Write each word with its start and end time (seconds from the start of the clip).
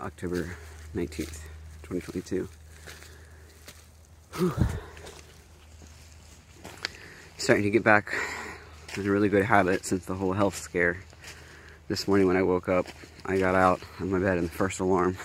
October 0.00 0.56
19th, 0.94 1.40
2022. 1.82 2.48
Starting 7.36 7.64
to 7.64 7.70
get 7.70 7.84
back 7.84 8.14
in 8.96 9.06
a 9.06 9.10
really 9.10 9.28
good 9.28 9.44
habit 9.44 9.84
since 9.84 10.06
the 10.06 10.14
whole 10.14 10.32
health 10.32 10.56
scare. 10.56 11.02
This 11.88 12.08
morning 12.08 12.26
when 12.26 12.36
I 12.36 12.42
woke 12.42 12.68
up, 12.68 12.86
I 13.26 13.38
got 13.38 13.54
out 13.54 13.82
of 13.98 14.06
my 14.06 14.18
bed 14.18 14.38
in 14.38 14.44
the 14.44 14.50
first 14.50 14.80
alarm. 14.80 15.18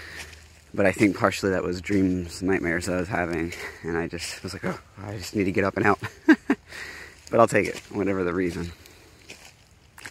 but 0.74 0.84
I 0.84 0.92
think 0.92 1.18
partially 1.18 1.50
that 1.50 1.62
was 1.62 1.80
dreams, 1.80 2.42
nightmares 2.42 2.88
I 2.88 2.96
was 2.96 3.08
having, 3.08 3.54
and 3.82 3.96
I 3.96 4.08
just 4.08 4.42
was 4.42 4.52
like, 4.52 4.64
oh, 4.66 4.78
I 5.02 5.16
just 5.16 5.34
need 5.34 5.44
to 5.44 5.52
get 5.52 5.64
up 5.64 5.76
and 5.78 5.86
out. 5.86 6.00
but 6.26 7.40
I'll 7.40 7.48
take 7.48 7.66
it, 7.66 7.78
whatever 7.90 8.24
the 8.24 8.34
reason. 8.34 8.72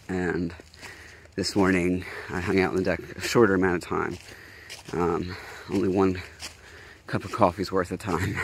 And 0.08 0.52
this 1.34 1.56
morning, 1.56 2.04
I 2.28 2.40
hung 2.40 2.60
out 2.60 2.70
on 2.70 2.76
the 2.76 2.82
deck 2.82 3.00
a 3.16 3.20
shorter 3.22 3.54
amount 3.54 3.82
of 3.82 3.88
time. 3.88 4.18
Um, 4.92 5.34
only 5.70 5.88
one 5.88 6.20
cup 7.06 7.24
of 7.24 7.32
coffee's 7.32 7.72
worth 7.72 7.90
of 7.90 8.00
time. 8.00 8.36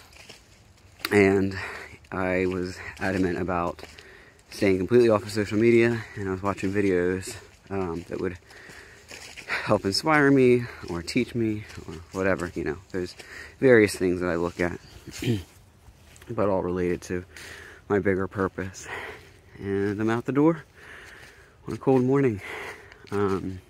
and 1.10 1.56
I 2.12 2.46
was 2.46 2.76
adamant 2.98 3.38
about 3.38 3.82
staying 4.50 4.76
completely 4.76 5.08
off 5.08 5.22
of 5.22 5.32
social 5.32 5.58
media, 5.58 6.04
and 6.16 6.28
I 6.28 6.32
was 6.32 6.42
watching 6.42 6.70
videos 6.70 7.34
um, 7.70 8.04
that 8.08 8.20
would 8.20 8.36
help 9.64 9.86
inspire 9.86 10.30
me 10.30 10.64
or 10.90 11.00
teach 11.00 11.34
me 11.34 11.64
or 11.88 11.94
whatever, 12.12 12.52
you 12.54 12.64
know. 12.64 12.76
There's 12.92 13.16
various 13.58 13.94
things 13.94 14.20
that 14.20 14.28
I 14.28 14.36
look 14.36 14.60
at, 14.60 14.78
but 16.28 16.50
all 16.50 16.62
related 16.62 17.00
to 17.02 17.24
my 17.88 18.00
bigger 18.00 18.28
purpose. 18.28 18.86
And 19.58 19.98
I'm 19.98 20.10
out 20.10 20.26
the 20.26 20.32
door 20.32 20.62
on 21.66 21.74
a 21.74 21.78
cold 21.78 22.02
morning. 22.02 22.40
Um, 23.10 23.60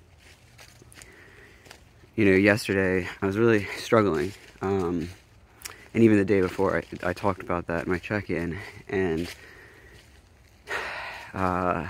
you 2.15 2.27
know, 2.27 2.37
yesterday 2.37 3.09
I 3.23 3.27
was 3.27 3.39
really 3.39 3.65
struggling. 3.77 4.33
Um, 4.61 5.09
and 5.95 6.03
even 6.03 6.19
the 6.19 6.25
day 6.25 6.43
before, 6.43 6.77
I, 6.77 7.09
I 7.09 7.13
talked 7.15 7.43
about 7.43 7.69
that 7.69 7.87
in 7.87 7.91
my 7.91 7.99
check 7.99 8.29
in. 8.29 8.59
And 8.89 9.33
uh, 11.35 11.87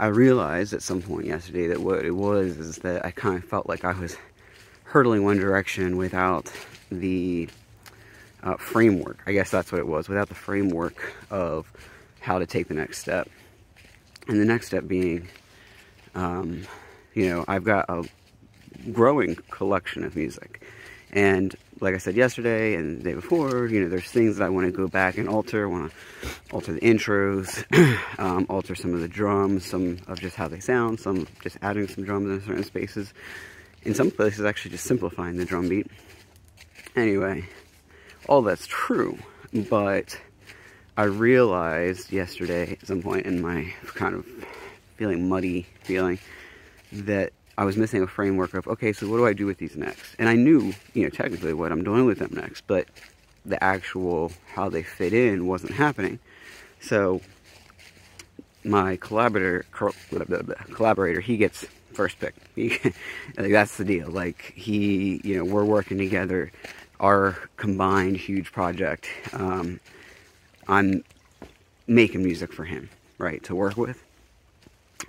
I 0.00 0.06
realized 0.06 0.72
at 0.72 0.82
some 0.82 1.00
point 1.00 1.26
yesterday 1.26 1.68
that 1.68 1.80
what 1.80 2.04
it 2.04 2.10
was 2.10 2.56
is 2.56 2.76
that 2.78 3.04
I 3.04 3.12
kind 3.12 3.36
of 3.36 3.44
felt 3.44 3.68
like 3.68 3.84
I 3.84 3.92
was 3.92 4.16
hurtling 4.82 5.24
one 5.24 5.38
direction 5.38 5.96
without 5.96 6.52
the 6.90 7.48
uh, 8.42 8.56
framework. 8.56 9.20
I 9.26 9.32
guess 9.32 9.50
that's 9.50 9.70
what 9.70 9.78
it 9.78 9.86
was, 9.86 10.08
without 10.08 10.28
the 10.28 10.34
framework 10.34 11.14
of 11.30 11.72
how 12.20 12.40
to 12.40 12.46
take 12.46 12.66
the 12.66 12.74
next 12.74 12.98
step. 12.98 13.28
And 14.28 14.38
the 14.38 14.44
next 14.44 14.66
step 14.66 14.86
being, 14.86 15.28
um, 16.14 16.62
you 17.14 17.28
know, 17.28 17.44
I've 17.48 17.64
got 17.64 17.86
a 17.88 18.04
growing 18.92 19.36
collection 19.50 20.04
of 20.04 20.14
music. 20.14 20.62
And 21.10 21.56
like 21.80 21.94
I 21.94 21.98
said 21.98 22.16
yesterday 22.16 22.74
and 22.74 22.98
the 22.98 23.04
day 23.04 23.14
before, 23.14 23.66
you 23.66 23.80
know, 23.80 23.88
there's 23.88 24.10
things 24.10 24.36
that 24.36 24.44
I 24.44 24.48
want 24.50 24.66
to 24.66 24.72
go 24.72 24.86
back 24.88 25.16
and 25.16 25.28
alter. 25.28 25.64
I 25.64 25.70
want 25.70 25.90
to 25.90 26.28
alter 26.52 26.74
the 26.74 26.80
intros, 26.80 27.64
um, 28.18 28.46
alter 28.50 28.74
some 28.74 28.92
of 28.92 29.00
the 29.00 29.08
drums, 29.08 29.64
some 29.64 29.98
of 30.06 30.20
just 30.20 30.36
how 30.36 30.48
they 30.48 30.60
sound, 30.60 31.00
some 31.00 31.26
just 31.42 31.56
adding 31.62 31.88
some 31.88 32.04
drums 32.04 32.30
in 32.30 32.46
certain 32.46 32.64
spaces. 32.64 33.14
In 33.84 33.94
some 33.94 34.10
places, 34.10 34.44
actually 34.44 34.72
just 34.72 34.84
simplifying 34.84 35.36
the 35.36 35.46
drum 35.46 35.68
beat. 35.68 35.86
Anyway, 36.94 37.48
all 38.28 38.42
that's 38.42 38.66
true, 38.66 39.18
but 39.70 40.20
I 40.98 41.04
realized 41.04 42.10
yesterday 42.10 42.72
at 42.72 42.88
some 42.88 43.02
point 43.02 43.24
in 43.24 43.40
my 43.40 43.72
kind 43.94 44.16
of 44.16 44.26
feeling 44.96 45.28
muddy 45.28 45.64
feeling 45.84 46.18
that 46.90 47.32
I 47.56 47.64
was 47.64 47.76
missing 47.76 48.02
a 48.02 48.08
framework 48.08 48.52
of, 48.54 48.66
okay, 48.66 48.92
so 48.92 49.08
what 49.08 49.18
do 49.18 49.24
I 49.24 49.32
do 49.32 49.46
with 49.46 49.58
these 49.58 49.76
next? 49.76 50.16
And 50.18 50.28
I 50.28 50.34
knew, 50.34 50.74
you 50.94 51.04
know, 51.04 51.08
technically 51.08 51.54
what 51.54 51.70
I'm 51.70 51.84
doing 51.84 52.04
with 52.04 52.18
them 52.18 52.32
next, 52.32 52.66
but 52.66 52.88
the 53.46 53.62
actual 53.62 54.32
how 54.52 54.68
they 54.70 54.82
fit 54.82 55.12
in 55.12 55.46
wasn't 55.46 55.70
happening. 55.70 56.18
So 56.80 57.20
my 58.64 58.96
collaborator, 58.96 59.66
collaborator, 59.70 61.20
he 61.20 61.36
gets 61.36 61.64
first 61.92 62.18
pick. 62.18 62.34
He, 62.56 62.70
like 63.36 63.52
that's 63.52 63.76
the 63.76 63.84
deal. 63.84 64.10
Like 64.10 64.52
he, 64.56 65.20
you 65.22 65.36
know, 65.36 65.44
we're 65.44 65.64
working 65.64 65.96
together. 65.96 66.50
Our 66.98 67.38
combined 67.56 68.16
huge 68.16 68.50
project. 68.50 69.06
Um, 69.32 69.78
I'm 70.68 71.02
making 71.86 72.22
music 72.22 72.52
for 72.52 72.64
him, 72.64 72.90
right, 73.16 73.42
to 73.44 73.54
work 73.54 73.76
with. 73.76 74.02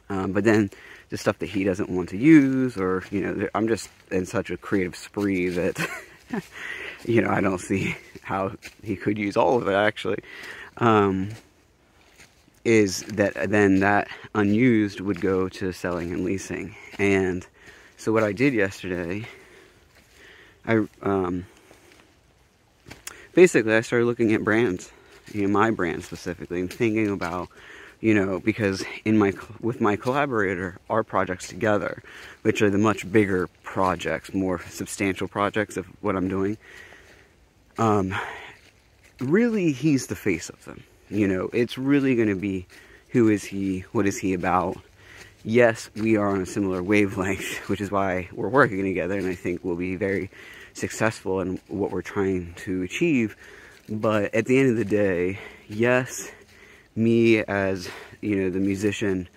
Um, 0.09 0.31
but 0.31 0.43
then 0.43 0.71
the 1.09 1.17
stuff 1.17 1.39
that 1.39 1.49
he 1.49 1.63
doesn't 1.63 1.89
want 1.89 2.09
to 2.09 2.17
use, 2.17 2.77
or, 2.77 3.03
you 3.11 3.21
know, 3.21 3.49
I'm 3.53 3.67
just 3.67 3.89
in 4.11 4.25
such 4.25 4.49
a 4.49 4.57
creative 4.57 4.95
spree 4.95 5.49
that, 5.49 5.77
you 7.05 7.21
know, 7.21 7.29
I 7.29 7.41
don't 7.41 7.59
see 7.59 7.95
how 8.21 8.53
he 8.83 8.95
could 8.95 9.17
use 9.17 9.35
all 9.35 9.57
of 9.57 9.67
it, 9.67 9.73
actually. 9.73 10.19
Um, 10.77 11.29
is 12.63 13.01
that 13.03 13.33
then 13.49 13.79
that 13.79 14.07
unused 14.35 14.99
would 14.99 15.21
go 15.21 15.49
to 15.49 15.71
selling 15.71 16.11
and 16.11 16.23
leasing. 16.23 16.75
And 16.97 17.45
so 17.97 18.11
what 18.11 18.23
I 18.23 18.31
did 18.31 18.53
yesterday, 18.53 19.25
I, 20.65 20.85
um, 21.01 21.45
basically 23.33 23.73
I 23.73 23.81
started 23.81 24.05
looking 24.05 24.33
at 24.33 24.43
brands 24.43 24.91
you 25.33 25.43
know, 25.43 25.49
my 25.49 25.71
brand 25.71 26.03
specifically 26.03 26.59
and 26.59 26.71
thinking 26.71 27.09
about 27.09 27.49
you 28.01 28.13
know 28.13 28.39
because 28.39 28.83
in 29.03 29.17
my 29.17 29.33
with 29.59 29.81
my 29.81 29.95
collaborator 29.95 30.77
our 30.89 31.03
projects 31.03 31.47
together 31.47 32.01
which 32.43 32.61
are 32.61 32.69
the 32.69 32.77
much 32.77 33.11
bigger 33.11 33.47
projects 33.63 34.33
more 34.33 34.59
substantial 34.69 35.27
projects 35.27 35.75
of 35.75 35.85
what 36.01 36.15
i'm 36.15 36.29
doing 36.29 36.57
um 37.77 38.13
really 39.19 39.71
he's 39.71 40.07
the 40.07 40.15
face 40.15 40.49
of 40.49 40.63
them. 40.65 40.83
You 41.09 41.27
know 41.27 41.49
it's 41.53 41.77
really 41.77 42.15
going 42.15 42.29
to 42.29 42.35
be 42.35 42.67
who 43.09 43.29
is 43.29 43.43
he 43.43 43.81
what 43.91 44.05
is 44.05 44.17
he 44.17 44.33
about? 44.33 44.77
Yes 45.43 45.89
we 45.95 46.17
are 46.17 46.29
on 46.29 46.41
a 46.41 46.45
similar 46.45 46.83
wavelength 46.83 47.57
which 47.69 47.81
is 47.81 47.91
why 47.91 48.29
we're 48.31 48.49
working 48.49 48.83
together 48.83 49.17
and 49.17 49.27
i 49.27 49.35
think 49.35 49.63
we'll 49.63 49.75
be 49.75 49.95
very 49.95 50.29
successful 50.73 51.41
in 51.41 51.59
what 51.67 51.91
we're 51.91 52.01
trying 52.01 52.53
to 52.57 52.83
achieve 52.83 53.35
but 53.89 54.33
at 54.33 54.45
the 54.45 54.59
end 54.59 54.69
of 54.69 54.77
the 54.77 54.85
day, 54.85 55.39
yes, 55.67 56.31
me 56.95 57.39
as, 57.39 57.89
you 58.21 58.35
know, 58.35 58.49
the 58.49 58.59
musician, 58.59 59.27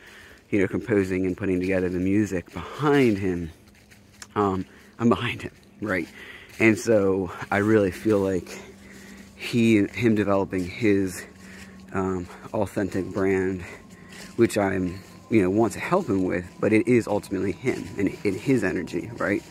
you 0.50 0.60
know, 0.60 0.68
composing 0.68 1.26
and 1.26 1.36
putting 1.36 1.60
together 1.60 1.88
the 1.88 1.98
music 1.98 2.52
behind 2.52 3.18
him, 3.18 3.50
um, 4.34 4.66
I'm 4.98 5.08
behind 5.08 5.42
him, 5.42 5.52
right? 5.80 6.08
And 6.58 6.78
so 6.78 7.32
I 7.50 7.58
really 7.58 7.90
feel 7.90 8.18
like 8.18 8.48
he, 9.36 9.86
him 9.86 10.14
developing 10.14 10.64
his 10.64 11.24
um, 11.92 12.28
authentic 12.52 13.06
brand, 13.06 13.62
which 14.36 14.58
I'm, 14.58 15.00
you 15.30 15.42
know, 15.42 15.50
want 15.50 15.72
to 15.74 15.80
help 15.80 16.08
him 16.08 16.24
with, 16.24 16.44
but 16.60 16.72
it 16.72 16.86
is 16.86 17.06
ultimately 17.06 17.52
him 17.52 17.88
and, 17.96 18.08
and 18.24 18.36
his 18.36 18.64
energy, 18.64 19.10
right? 19.16 19.42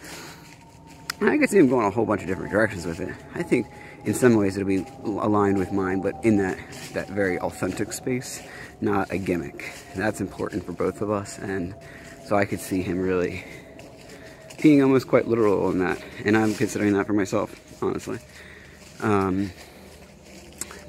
And 1.20 1.30
I 1.30 1.38
could 1.38 1.50
see 1.50 1.58
him 1.58 1.70
going 1.70 1.86
a 1.86 1.92
whole 1.92 2.06
bunch 2.06 2.22
of 2.22 2.28
different 2.28 2.52
directions 2.52 2.86
with 2.86 3.00
it. 3.00 3.14
I 3.34 3.44
think 3.44 3.68
in 4.06 4.14
some 4.14 4.36
ways 4.36 4.58
it'll 4.58 4.68
be 4.68 4.86
aligned 5.04 5.58
with 5.58 5.72
mine, 5.72 6.02
but 6.02 6.24
in 6.24 6.38
that, 6.38 6.58
that 6.94 7.08
very 7.10 7.40
authentic 7.40 7.94
space, 7.94 8.42
not 8.82 9.12
a 9.12 9.18
gimmick. 9.18 9.72
That's 9.96 10.22
important 10.22 10.66
for 10.66 10.74
both 10.74 11.02
of 11.02 11.12
us, 11.12 11.38
and 11.38 11.76
so 12.26 12.36
I 12.36 12.46
could 12.46 12.60
see 12.60 12.82
him 12.82 13.00
really 13.00 13.44
being 14.62 14.82
almost 14.82 15.08
quite 15.08 15.28
literal 15.28 15.72
in 15.72 15.80
that, 15.80 16.02
and 16.24 16.38
I'm 16.38 16.54
considering 16.54 16.94
that 16.94 17.08
for 17.08 17.14
myself, 17.14 17.54
honestly. 17.82 18.20
Um, 19.02 19.52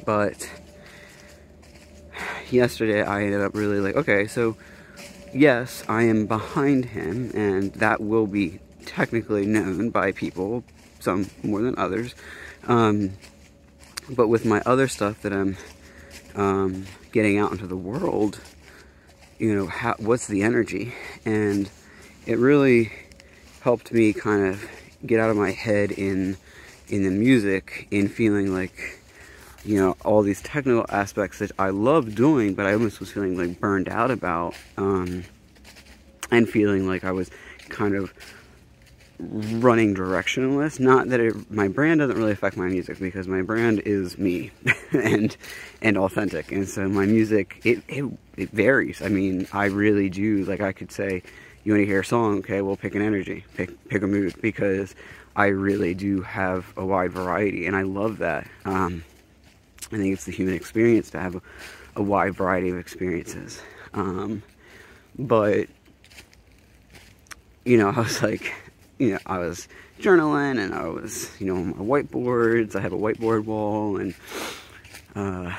but 0.05 0.49
yesterday 2.51 3.03
I 3.03 3.25
ended 3.25 3.41
up 3.41 3.55
really 3.55 3.81
like, 3.81 3.97
okay, 3.97 4.27
so 4.27 4.56
yes, 5.34 5.84
I 5.89 6.03
am 6.03 6.27
behind 6.27 6.87
him, 6.87 7.31
and 7.34 7.72
that 7.75 8.01
will 8.01 8.27
be 8.27 8.60
technically 8.84 9.47
known 9.47 9.91
by 9.91 10.13
people, 10.13 10.65
some 11.01 11.31
more 11.42 11.63
than 11.63 11.78
others. 11.78 12.15
Um, 12.66 13.12
but 14.10 14.28
with 14.28 14.44
my 14.44 14.60
other 14.66 14.88
stuff 14.88 15.22
that 15.22 15.32
I'm 15.32 15.56
um, 16.34 16.86
getting 17.12 17.38
out 17.38 17.53
into 17.53 17.66
the 17.66 17.76
world, 17.76 18.41
you 19.38 19.54
know, 19.54 19.66
how, 19.66 19.94
what's 19.98 20.26
the 20.26 20.42
energy? 20.42 20.94
And 21.24 21.68
it 22.26 22.38
really 22.38 22.92
helped 23.60 23.92
me 23.92 24.12
kind 24.12 24.47
of 24.47 24.64
get 25.04 25.20
out 25.20 25.30
of 25.30 25.36
my 25.36 25.50
head 25.50 25.91
in 25.91 26.36
in 26.88 27.04
the 27.04 27.10
music, 27.10 27.88
in 27.91 28.06
feeling 28.06 28.53
like, 28.53 29.00
you 29.64 29.76
know, 29.76 29.97
all 30.04 30.22
these 30.22 30.42
technical 30.42 30.84
aspects 30.91 31.38
that 31.38 31.50
I 31.59 31.70
love 31.70 32.14
doing, 32.14 32.54
but 32.54 32.66
I 32.66 32.74
almost 32.74 33.00
was 33.00 33.10
feeling 33.10 33.36
like 33.36 33.59
burned 33.60 33.88
out 33.88 34.10
about, 34.10 34.54
um, 34.76 35.24
and 36.30 36.47
feeling 36.47 36.86
like 36.86 37.03
I 37.03 37.12
was 37.12 37.30
kind 37.70 37.94
of 37.94 38.12
running 39.30 39.95
directionless. 39.95 40.80
Not 40.80 41.09
that 41.10 41.21
it, 41.21 41.51
my 41.51 41.69
brand 41.69 42.01
doesn't 42.01 42.16
really 42.16 42.33
affect 42.33 42.57
my 42.57 42.66
music 42.66 42.98
because 42.98 43.28
my 43.28 43.42
brand 43.42 43.80
is 43.80 44.19
me 44.19 44.51
and 44.92 45.36
and 45.80 45.97
authentic. 45.97 46.53
And 46.53 46.69
so 46.69 46.89
my 46.89 47.07
music 47.07 47.60
it, 47.65 47.83
it 47.89 48.04
it 48.36 48.51
varies. 48.51 49.01
I 49.03 49.09
mean, 49.09 49.47
I 49.53 49.66
really 49.66 50.09
do 50.09 50.45
like 50.45 50.60
I 50.60 50.72
could 50.72 50.91
say, 50.91 51.22
you 51.65 51.72
want 51.72 51.83
to 51.83 51.86
hear 51.86 52.01
a 52.01 52.04
song? 52.04 52.39
Okay, 52.39 52.60
well, 52.63 52.77
pick 52.77 52.95
an 52.95 53.03
energy, 53.03 53.45
pick 53.54 53.89
pick 53.89 54.03
a 54.03 54.07
mood, 54.07 54.34
because 54.41 54.95
I 55.36 55.47
really 55.47 55.95
do 55.95 56.22
have 56.22 56.72
a 56.77 56.84
wide 56.84 57.13
variety, 57.13 57.66
and 57.66 57.77
I 57.77 57.83
love 57.83 58.19
that. 58.19 58.47
Um, 58.65 59.04
I 59.92 59.97
think 59.97 60.13
it's 60.13 60.24
the 60.24 60.33
human 60.33 60.54
experience 60.54 61.10
to 61.10 61.21
have 61.21 61.36
a, 61.36 61.42
a 61.97 62.03
wide 62.03 62.34
variety 62.34 62.71
of 62.71 62.78
experiences. 62.78 63.60
Um, 63.95 64.42
but 65.19 65.69
you 67.65 67.77
know, 67.77 67.89
I 67.97 68.01
was 68.01 68.22
like, 68.22 68.53
you 68.98 69.12
know, 69.12 69.18
I 69.27 69.39
was 69.39 69.68
journaling 70.00 70.62
and 70.62 70.74
I 70.74 70.86
was, 70.86 71.30
you 71.41 71.47
know, 71.47 71.56
on 71.56 71.68
my 71.71 71.77
whiteboards. 71.77 72.77
I 72.77 72.80
have 72.80 72.92
a 72.92 72.98
whiteboard 72.98 73.44
wall, 73.44 73.97
and 73.97 74.15
uh, 75.15 75.54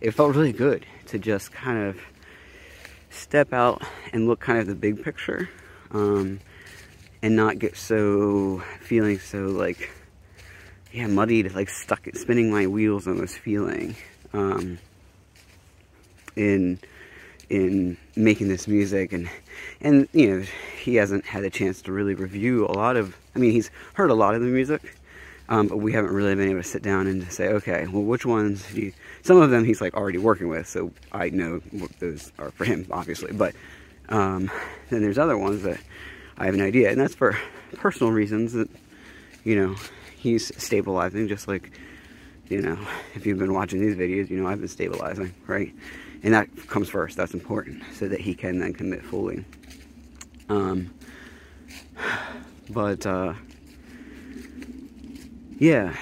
it 0.00 0.12
felt 0.12 0.34
really 0.34 0.52
good 0.52 0.86
to 1.06 1.18
just 1.18 1.52
kind 1.52 1.88
of 1.88 1.98
step 3.10 3.52
out 3.52 3.82
and 4.12 4.26
look 4.26 4.40
kind 4.40 4.58
of 4.58 4.66
the 4.66 4.74
big 4.74 5.02
picture 5.02 5.48
um, 5.92 6.40
and 7.22 7.36
not 7.36 7.58
get 7.58 7.76
so 7.76 8.62
feeling 8.80 9.18
so 9.18 9.46
like 9.46 9.90
yeah 10.92 11.06
muddied 11.06 11.54
like 11.54 11.68
stuck 11.68 12.08
spinning 12.14 12.50
my 12.50 12.66
wheels 12.66 13.06
almost 13.06 13.38
feeling 13.38 13.94
um, 14.32 14.78
in 16.36 16.78
in 17.54 17.96
making 18.16 18.48
this 18.48 18.66
music 18.66 19.12
and 19.12 19.30
and 19.80 20.08
you 20.12 20.28
know 20.28 20.44
he 20.82 20.96
hasn't 20.96 21.24
had 21.24 21.44
a 21.44 21.50
chance 21.50 21.80
to 21.82 21.92
really 21.92 22.14
review 22.14 22.66
a 22.66 22.72
lot 22.72 22.96
of 22.96 23.16
I 23.36 23.38
mean 23.38 23.52
he's 23.52 23.70
heard 23.94 24.10
a 24.10 24.14
lot 24.14 24.34
of 24.34 24.40
the 24.40 24.48
music 24.48 24.96
um, 25.48 25.68
but 25.68 25.76
we 25.76 25.92
haven't 25.92 26.12
really 26.12 26.34
been 26.34 26.48
able 26.48 26.62
to 26.62 26.68
sit 26.68 26.82
down 26.82 27.06
and 27.06 27.30
say 27.30 27.48
okay 27.50 27.86
well 27.86 28.02
which 28.02 28.26
ones 28.26 28.74
you 28.74 28.92
some 29.22 29.36
of 29.36 29.50
them 29.50 29.64
he's 29.64 29.80
like 29.80 29.94
already 29.94 30.18
working 30.18 30.48
with 30.48 30.66
so 30.66 30.90
I 31.12 31.30
know 31.30 31.60
what 31.70 31.96
those 32.00 32.32
are 32.40 32.50
for 32.50 32.64
him 32.64 32.86
obviously 32.90 33.32
but 33.32 33.54
um, 34.08 34.50
then 34.90 35.00
there's 35.00 35.18
other 35.18 35.38
ones 35.38 35.62
that 35.62 35.78
I 36.36 36.46
have 36.46 36.54
an 36.54 36.60
idea 36.60 36.90
and 36.90 37.00
that's 37.00 37.14
for 37.14 37.38
personal 37.74 38.12
reasons 38.12 38.52
that 38.54 38.68
you 39.44 39.54
know 39.54 39.76
he's 40.16 40.50
stabilizing 40.60 41.28
just 41.28 41.46
like 41.46 41.78
you 42.48 42.60
know 42.60 42.76
if 43.14 43.26
you've 43.26 43.38
been 43.38 43.54
watching 43.54 43.80
these 43.80 43.94
videos 43.94 44.28
you 44.28 44.42
know 44.42 44.48
I've 44.48 44.58
been 44.58 44.68
stabilizing 44.68 45.32
right 45.46 45.72
and 46.24 46.32
that 46.32 46.48
comes 46.68 46.88
first 46.88 47.16
that's 47.16 47.34
important 47.34 47.82
so 47.92 48.08
that 48.08 48.20
he 48.20 48.34
can 48.34 48.58
then 48.58 48.72
commit 48.72 49.04
fully. 49.04 49.44
Um, 50.48 50.92
but 52.70 53.06
uh, 53.06 53.34
yeah 55.58 55.94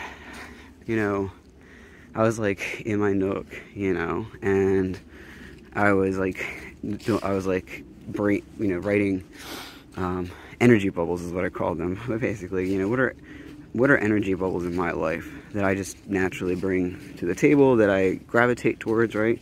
you 0.87 0.97
know 0.97 1.31
I 2.15 2.23
was 2.23 2.39
like 2.39 2.83
in 2.87 2.99
my 3.01 3.13
nook 3.13 3.47
you 3.75 3.93
know 3.93 4.27
and 4.41 4.99
I 5.75 5.93
was 5.93 6.17
like 6.19 6.77
I 7.23 7.33
was 7.33 7.47
like 7.47 7.85
you 8.17 8.43
know 8.59 8.79
writing 8.79 9.25
um, 9.97 10.31
energy 10.61 10.89
bubbles 10.89 11.23
is 11.23 11.33
what 11.33 11.45
I 11.45 11.49
call 11.49 11.75
them. 11.75 12.01
But 12.07 12.21
basically 12.29 12.73
you 12.73 12.79
know 12.79 12.89
what 12.89 13.01
are 13.01 13.15
what 13.73 13.91
are 13.91 13.99
energy 13.99 14.35
bubbles 14.35 14.65
in 14.65 14.77
my 14.77 14.93
life 14.93 15.29
that 15.53 15.65
I 15.65 15.75
just 15.75 16.07
naturally 16.07 16.55
bring 16.55 17.15
to 17.17 17.27
the 17.27 17.35
table 17.35 17.77
that 17.77 17.91
I 17.91 18.15
gravitate 18.15 18.81
towards 18.81 19.15
right 19.15 19.41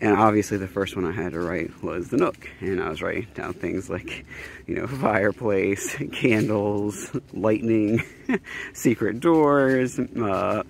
and 0.00 0.14
obviously 0.14 0.58
the 0.58 0.68
first 0.68 0.96
one 0.96 1.04
I 1.04 1.12
had 1.12 1.32
to 1.32 1.40
write 1.40 1.82
was 1.82 2.10
the 2.10 2.16
Nook. 2.16 2.50
And 2.60 2.82
I 2.82 2.88
was 2.88 3.02
writing 3.02 3.26
down 3.34 3.54
things 3.54 3.88
like, 3.88 4.26
you 4.66 4.74
know, 4.74 4.86
fireplace, 4.86 5.96
candles, 6.12 7.10
lightning, 7.32 8.02
secret 8.74 9.20
doors, 9.20 9.98
uh, 9.98 10.62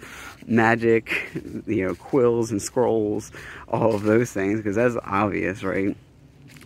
magic, 0.46 1.32
you 1.67 1.87
know, 1.87 1.94
quills 1.94 2.50
and 2.50 2.62
scrolls, 2.62 3.32
all 3.69 3.94
of 3.94 4.02
those 4.02 4.31
things, 4.31 4.58
because 4.58 4.76
that's 4.76 4.96
obvious, 5.05 5.64
right? 5.64 5.96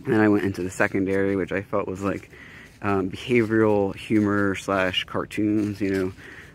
And 0.03 0.13
then 0.13 0.19
I 0.19 0.27
went 0.27 0.45
into 0.45 0.63
the 0.63 0.69
secondary, 0.69 1.35
which 1.35 1.51
I 1.51 1.61
felt 1.61 1.87
was 1.87 2.01
like 2.01 2.29
um, 2.81 3.09
behavioral 3.09 3.95
humor 3.95 4.55
slash 4.55 5.03
cartoons, 5.05 5.81
you 5.81 5.91
know, 5.91 6.13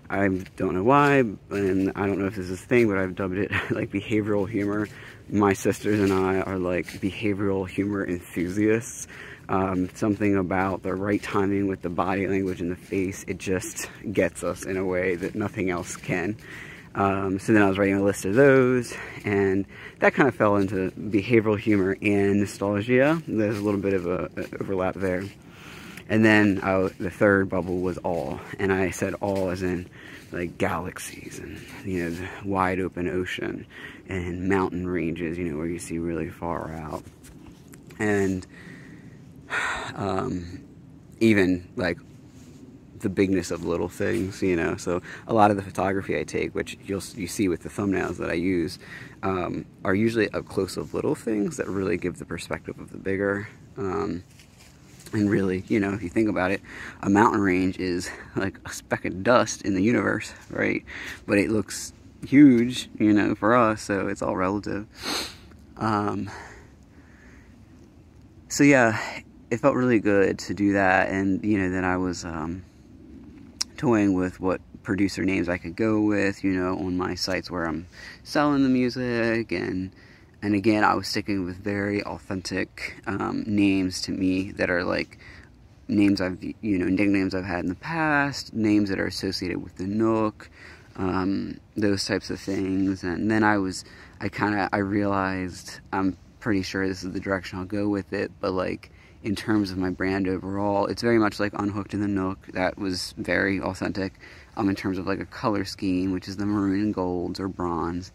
I 0.08 0.28
don't 0.56 0.74
know 0.74 0.84
why, 0.84 1.18
and 1.50 1.92
I 1.96 2.06
don't 2.06 2.18
know 2.18 2.26
if 2.26 2.36
this 2.36 2.50
is 2.50 2.62
a 2.62 2.64
thing, 2.64 2.88
but 2.88 2.98
I've 2.98 3.14
dubbed 3.16 3.38
it 3.38 3.50
like 3.70 3.90
behavioral 3.90 4.48
humor. 4.48 4.88
My 5.28 5.54
sisters 5.54 5.98
and 5.98 6.12
I 6.12 6.40
are 6.40 6.56
like 6.56 6.86
behavioral 6.86 7.68
humor 7.68 8.06
enthusiasts. 8.06 9.08
Um, 9.48 9.88
something 9.94 10.36
about 10.36 10.84
the 10.84 10.94
right 10.94 11.20
timing 11.20 11.66
with 11.66 11.82
the 11.82 11.88
body 11.88 12.28
language 12.28 12.60
and 12.60 12.70
the 12.70 12.76
face, 12.76 13.24
it 13.26 13.38
just 13.38 13.88
gets 14.12 14.44
us 14.44 14.64
in 14.64 14.76
a 14.76 14.84
way 14.84 15.16
that 15.16 15.34
nothing 15.34 15.68
else 15.68 15.96
can. 15.96 16.36
Um, 16.94 17.40
so 17.40 17.52
then 17.52 17.62
I 17.62 17.68
was 17.68 17.76
writing 17.76 17.96
a 17.96 18.02
list 18.02 18.24
of 18.24 18.34
those, 18.34 18.94
and 19.24 19.66
that 19.98 20.14
kind 20.14 20.28
of 20.28 20.34
fell 20.34 20.56
into 20.56 20.92
behavioral 20.92 21.58
humor 21.58 21.96
and 22.00 22.40
nostalgia. 22.40 23.20
There's 23.26 23.58
a 23.58 23.62
little 23.62 23.80
bit 23.80 23.94
of 23.94 24.06
a, 24.06 24.30
a 24.36 24.62
overlap 24.62 24.94
there. 24.94 25.24
And 26.08 26.24
then 26.24 26.60
uh, 26.62 26.90
the 27.00 27.10
third 27.10 27.48
bubble 27.48 27.80
was 27.80 27.98
all, 27.98 28.40
and 28.60 28.72
I 28.72 28.90
said 28.90 29.14
all 29.14 29.50
as 29.50 29.62
in 29.62 29.88
like 30.32 30.58
galaxies 30.58 31.38
and 31.38 31.60
you 31.84 32.02
know 32.02 32.10
the 32.10 32.28
wide 32.44 32.80
open 32.80 33.08
ocean 33.08 33.66
and 34.08 34.48
mountain 34.48 34.86
ranges, 34.86 35.38
you 35.38 35.44
know 35.44 35.56
where 35.56 35.66
you 35.66 35.78
see 35.78 35.98
really 35.98 36.30
far 36.30 36.72
out, 36.72 37.02
and 37.98 38.46
um, 39.94 40.62
even 41.20 41.68
like 41.76 41.98
the 43.00 43.08
bigness 43.08 43.50
of 43.50 43.64
little 43.64 43.88
things, 43.88 44.42
you 44.42 44.56
know. 44.56 44.76
So 44.76 45.02
a 45.26 45.34
lot 45.34 45.50
of 45.50 45.56
the 45.56 45.62
photography 45.62 46.18
I 46.18 46.24
take, 46.24 46.54
which 46.54 46.78
you'll 46.84 47.02
you 47.14 47.26
see 47.26 47.48
with 47.48 47.62
the 47.62 47.68
thumbnails 47.68 48.16
that 48.18 48.30
I 48.30 48.34
use, 48.34 48.78
um, 49.22 49.64
are 49.84 49.94
usually 49.94 50.28
up 50.30 50.46
close 50.46 50.76
of 50.76 50.94
little 50.94 51.14
things 51.14 51.56
that 51.56 51.68
really 51.68 51.96
give 51.96 52.18
the 52.18 52.24
perspective 52.24 52.78
of 52.78 52.90
the 52.90 52.98
bigger. 52.98 53.48
Um, 53.76 54.24
and 55.12 55.30
really, 55.30 55.64
you 55.68 55.78
know, 55.78 55.92
if 55.94 56.02
you 56.02 56.08
think 56.08 56.28
about 56.28 56.50
it, 56.50 56.60
a 57.02 57.08
mountain 57.08 57.40
range 57.40 57.78
is 57.78 58.10
like 58.34 58.58
a 58.64 58.72
speck 58.72 59.04
of 59.04 59.22
dust 59.22 59.62
in 59.62 59.74
the 59.74 59.82
universe, 59.82 60.32
right? 60.50 60.84
But 61.26 61.38
it 61.38 61.50
looks 61.50 61.92
huge, 62.26 62.88
you 62.98 63.12
know, 63.12 63.34
for 63.34 63.54
us, 63.54 63.82
so 63.82 64.08
it's 64.08 64.22
all 64.22 64.36
relative. 64.36 64.86
Um, 65.76 66.30
so 68.48 68.64
yeah, 68.64 69.00
it 69.50 69.58
felt 69.58 69.74
really 69.74 70.00
good 70.00 70.38
to 70.40 70.54
do 70.54 70.74
that, 70.74 71.08
and 71.08 71.44
you 71.44 71.58
know, 71.58 71.70
then 71.70 71.84
I 71.84 71.96
was 71.96 72.24
um, 72.24 72.64
toying 73.76 74.14
with 74.14 74.40
what 74.40 74.60
producer 74.82 75.24
names 75.24 75.48
I 75.48 75.58
could 75.58 75.76
go 75.76 76.00
with, 76.00 76.44
you 76.44 76.52
know, 76.52 76.78
on 76.78 76.96
my 76.96 77.14
sites 77.16 77.50
where 77.50 77.64
I'm 77.64 77.88
selling 78.22 78.62
the 78.62 78.68
music 78.68 79.50
and 79.52 79.90
and 80.42 80.54
again, 80.54 80.84
I 80.84 80.94
was 80.94 81.08
sticking 81.08 81.44
with 81.44 81.56
very 81.56 82.04
authentic 82.04 83.02
um, 83.06 83.42
names 83.46 84.00
to 84.02 84.12
me 84.12 84.52
that 84.52 84.70
are 84.70 84.84
like 84.84 85.18
names 85.88 86.20
I've, 86.20 86.42
you 86.42 86.78
know, 86.78 86.86
nicknames 86.86 87.34
I've 87.34 87.44
had 87.44 87.60
in 87.60 87.68
the 87.68 87.74
past, 87.74 88.54
names 88.54 88.90
that 88.90 89.00
are 89.00 89.06
associated 89.06 89.62
with 89.62 89.76
the 89.76 89.86
Nook, 89.86 90.48
um, 90.96 91.60
those 91.76 92.04
types 92.04 92.30
of 92.30 92.40
things. 92.40 93.04
And 93.04 93.30
then 93.30 93.42
I 93.42 93.58
was, 93.58 93.84
I 94.20 94.28
kind 94.28 94.58
of, 94.58 94.68
I 94.72 94.78
realized 94.78 95.80
I'm 95.92 96.16
pretty 96.40 96.62
sure 96.62 96.86
this 96.86 97.04
is 97.04 97.12
the 97.12 97.20
direction 97.20 97.58
I'll 97.58 97.64
go 97.64 97.88
with 97.88 98.12
it, 98.12 98.32
but 98.40 98.52
like 98.52 98.90
in 99.22 99.34
terms 99.34 99.70
of 99.70 99.78
my 99.78 99.90
brand 99.90 100.28
overall, 100.28 100.86
it's 100.86 101.02
very 101.02 101.18
much 101.18 101.40
like 101.40 101.52
Unhooked 101.54 101.94
in 101.94 102.00
the 102.00 102.08
Nook. 102.08 102.46
That 102.52 102.78
was 102.78 103.14
very 103.18 103.60
authentic. 103.60 104.14
Um, 104.56 104.70
in 104.70 104.74
terms 104.74 104.96
of 104.96 105.06
like 105.06 105.20
a 105.20 105.26
color 105.26 105.66
scheme, 105.66 106.12
which 106.12 106.28
is 106.28 106.38
the 106.38 106.46
maroon 106.46 106.80
and 106.80 106.94
golds 106.94 107.38
or 107.38 107.48
bronze. 107.48 108.10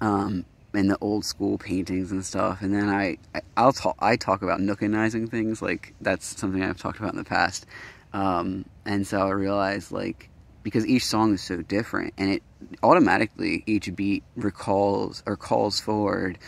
Um, 0.00 0.46
and 0.72 0.88
the 0.88 0.96
old 1.00 1.24
school 1.24 1.58
paintings 1.58 2.12
and 2.12 2.24
stuff. 2.24 2.62
And 2.62 2.72
then 2.72 2.88
I, 2.88 3.18
I 3.56 3.64
will 3.64 3.72
talk 3.72 3.96
I 3.98 4.16
talk 4.16 4.42
about 4.42 4.60
nookinizing 4.60 5.28
things 5.28 5.60
like 5.60 5.94
that's 6.00 6.38
something 6.38 6.62
I've 6.62 6.78
talked 6.78 6.98
about 6.98 7.12
in 7.12 7.18
the 7.18 7.24
past. 7.24 7.66
Um, 8.12 8.64
and 8.84 9.06
so 9.06 9.26
I 9.26 9.30
realized 9.30 9.92
like 9.92 10.29
because 10.62 10.86
each 10.86 11.06
song 11.06 11.34
is 11.34 11.42
so 11.42 11.62
different 11.62 12.14
and 12.18 12.30
it 12.30 12.42
automatically 12.82 13.62
each 13.66 13.94
beat 13.94 14.22
recalls 14.36 15.22
or 15.26 15.36
calls 15.36 15.80
forward 15.80 16.38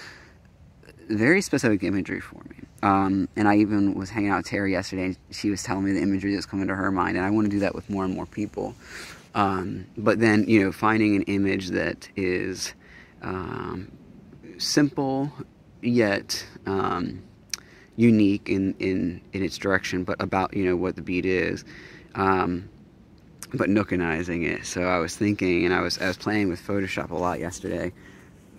very 1.08 1.40
specific 1.40 1.82
imagery 1.82 2.20
for 2.20 2.42
me. 2.48 2.56
Um, 2.82 3.28
and 3.36 3.46
I 3.46 3.56
even 3.58 3.94
was 3.94 4.10
hanging 4.10 4.30
out 4.30 4.38
with 4.38 4.46
Terry 4.46 4.72
yesterday 4.72 5.04
and 5.06 5.18
she 5.30 5.50
was 5.50 5.62
telling 5.62 5.84
me 5.84 5.92
the 5.92 6.00
imagery 6.00 6.34
that's 6.34 6.46
coming 6.46 6.68
to 6.68 6.74
her 6.74 6.90
mind 6.90 7.16
and 7.16 7.24
I 7.24 7.30
want 7.30 7.46
to 7.46 7.50
do 7.50 7.60
that 7.60 7.74
with 7.74 7.88
more 7.90 8.04
and 8.04 8.14
more 8.14 8.26
people. 8.26 8.74
Um, 9.34 9.86
but 9.96 10.18
then, 10.18 10.44
you 10.48 10.62
know, 10.62 10.72
finding 10.72 11.16
an 11.16 11.22
image 11.22 11.68
that 11.68 12.08
is 12.16 12.74
um, 13.22 13.90
simple 14.58 15.32
yet 15.80 16.44
um, 16.66 17.22
unique 17.96 18.48
in, 18.48 18.74
in, 18.78 19.20
in 19.32 19.42
its 19.42 19.58
direction, 19.58 20.04
but 20.04 20.20
about, 20.20 20.54
you 20.54 20.64
know, 20.64 20.76
what 20.76 20.96
the 20.96 21.02
beat 21.02 21.24
is. 21.24 21.64
Um, 22.14 22.68
but 23.54 23.68
nookinizing 23.68 24.46
it. 24.46 24.66
So 24.66 24.82
I 24.82 24.98
was 24.98 25.16
thinking, 25.16 25.64
and 25.64 25.74
I 25.74 25.80
was, 25.80 25.98
I 25.98 26.06
was 26.06 26.16
playing 26.16 26.48
with 26.48 26.60
Photoshop 26.66 27.10
a 27.10 27.14
lot 27.16 27.38
yesterday, 27.38 27.92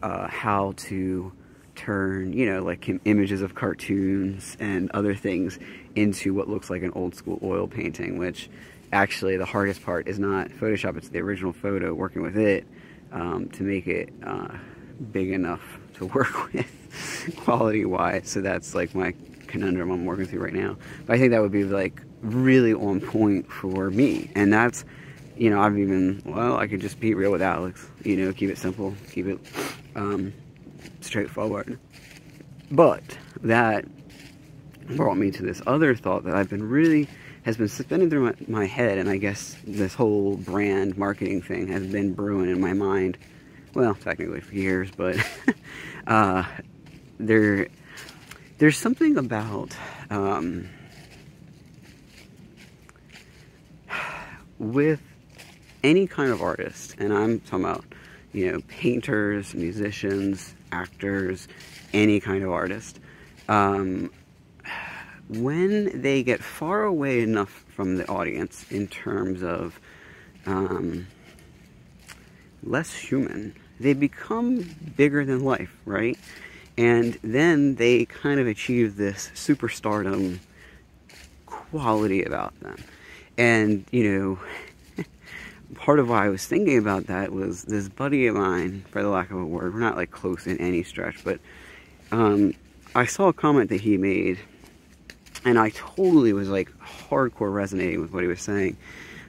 uh, 0.02 0.28
how 0.28 0.74
to 0.78 1.32
turn, 1.76 2.34
you 2.34 2.46
know, 2.46 2.64
like 2.64 2.90
images 3.06 3.42
of 3.42 3.56
cartoons 3.56 4.56
and 4.60 4.92
other 4.92 5.16
things 5.16 5.58
into 5.96 6.34
what 6.34 6.48
looks 6.48 6.70
like 6.70 6.84
an 6.84 6.92
old 6.94 7.16
school 7.16 7.40
oil 7.44 7.68
painting, 7.68 8.18
which 8.18 8.50
actually 8.92 9.38
the 9.38 9.46
hardest 9.46 9.84
part 9.84 10.08
is 10.08 10.20
not 10.20 10.50
Photoshop, 10.50 10.98
it's 10.98 11.10
the 11.10 11.20
original 11.20 11.54
photo, 11.54 11.94
working 11.94 12.22
with 12.22 12.38
it 12.38 12.68
um, 13.12 13.50
to 13.50 13.64
make 13.64 13.88
it 13.88 14.14
uh, 14.24 14.50
big 15.12 15.32
enough 15.32 15.80
to 15.96 16.06
work 16.14 16.54
with 16.54 17.36
quality 17.38 17.86
wise. 17.86 18.30
So 18.30 18.42
that's 18.42 18.76
like 18.76 18.94
my 18.94 19.14
conundrum 19.54 19.92
I'm 19.92 20.04
working 20.04 20.26
through 20.26 20.44
right 20.44 20.54
now. 20.54 20.76
But 21.06 21.16
I 21.16 21.20
think 21.20 21.30
that 21.30 21.42
would 21.42 21.52
be 21.52 21.64
like 21.64 22.02
really 22.22 22.74
on 22.74 23.00
point 23.00 23.50
for 23.52 23.92
me. 23.92 24.32
And 24.34 24.52
that's, 24.52 24.84
you 25.38 25.52
know, 25.52 25.62
I've 25.62 25.78
even, 25.78 26.24
well, 26.26 26.58
I 26.58 26.66
could 26.66 26.82
just 26.82 27.00
be 27.00 27.14
real 27.14 27.32
with 27.32 27.44
Alex, 27.44 27.88
you 28.04 28.18
know, 28.18 28.34
keep 28.34 28.50
it 28.50 28.58
simple, 28.58 28.96
keep 29.12 29.28
it 29.28 29.40
um, 29.96 30.34
straightforward. 31.02 31.78
But 32.72 33.04
that 33.44 33.86
brought 34.96 35.18
me 35.18 35.30
to 35.30 35.44
this 35.44 35.62
other 35.68 35.96
thought 35.96 36.24
that 36.24 36.34
I've 36.34 36.50
been 36.50 36.68
really 36.68 37.08
has 37.44 37.56
been 37.56 37.68
spinning 37.68 38.10
through 38.10 38.26
my, 38.26 38.34
my, 38.48 38.66
head, 38.66 38.98
and 38.98 39.08
I 39.08 39.18
guess 39.18 39.56
this 39.68 39.94
whole 39.94 40.38
brand 40.38 40.98
marketing 40.98 41.44
thing 41.44 41.68
has 41.68 41.86
been 41.86 42.14
brewing 42.14 42.50
in 42.50 42.60
my 42.60 42.74
mind. 42.74 43.20
Well, 43.76 43.94
technically 43.94 44.40
for 44.40 44.56
years, 44.56 44.90
but 44.96 45.18
uh, 46.08 46.44
there, 47.20 47.68
there's 48.64 48.78
something 48.78 49.18
about 49.18 49.76
um, 50.10 50.70
with 54.58 55.02
any 55.84 56.08
kind 56.08 56.32
of 56.32 56.42
artist, 56.42 56.96
and 56.98 57.14
I'm 57.14 57.42
talking 57.42 57.66
about 57.66 57.84
you 58.32 58.50
know 58.50 58.62
painters, 58.70 59.54
musicians, 59.54 60.56
actors, 60.72 61.50
any 61.92 62.22
kind 62.22 62.42
of 62.42 62.52
artist. 62.52 63.02
Um, 63.50 64.14
when 65.28 66.02
they 66.02 66.24
get 66.24 66.42
far 66.42 66.84
away 66.84 67.20
enough 67.20 67.66
from 67.68 67.98
the 67.98 68.08
audience 68.08 68.66
in 68.72 68.88
terms 68.88 69.44
of 69.44 69.78
um, 70.46 71.06
less 72.64 72.94
human, 72.94 73.58
they 73.82 73.92
become 73.92 74.74
bigger 74.96 75.26
than 75.26 75.44
life, 75.44 75.76
right? 75.84 76.18
And 76.78 77.18
then 77.24 77.76
they 77.76 78.06
kind 78.06 78.40
of 78.40 78.48
achieve 78.48 78.96
this 78.96 79.32
superstardom 79.36 80.40
quality 81.46 82.24
about 82.24 82.60
them. 82.62 82.78
And, 83.38 83.86
you 83.92 84.40
know, 84.98 85.04
part 85.76 86.00
of 86.00 86.10
why 86.10 86.26
I 86.26 86.30
was 86.30 86.46
thinking 86.46 86.78
about 86.78 87.08
that 87.08 87.32
was 87.32 87.64
this 87.64 87.90
buddy 87.90 88.28
of 88.28 88.36
mine, 88.36 88.86
for 88.90 89.04
the 89.04 89.10
lack 89.10 89.32
of 89.32 89.38
a 89.38 89.46
word, 89.46 89.74
we're 89.74 89.80
not 89.80 89.96
like 89.96 90.12
close 90.12 90.48
in 90.48 90.58
any 90.60 90.84
stretch, 90.84 91.24
but 91.24 91.40
um, 92.12 92.54
I 92.96 93.06
saw 93.06 93.28
a 93.28 93.34
comment 93.34 93.70
that 93.70 93.82
he 93.82 93.98
made 93.98 94.40
and 95.46 95.60
I 95.60 95.70
totally 95.72 96.34
was 96.34 96.50
like 96.50 96.72
hardcore 96.80 97.54
resonating 97.54 98.02
with 98.02 98.14
what 98.14 98.24
he 98.24 98.28
was 98.28 98.42
saying. 98.42 98.78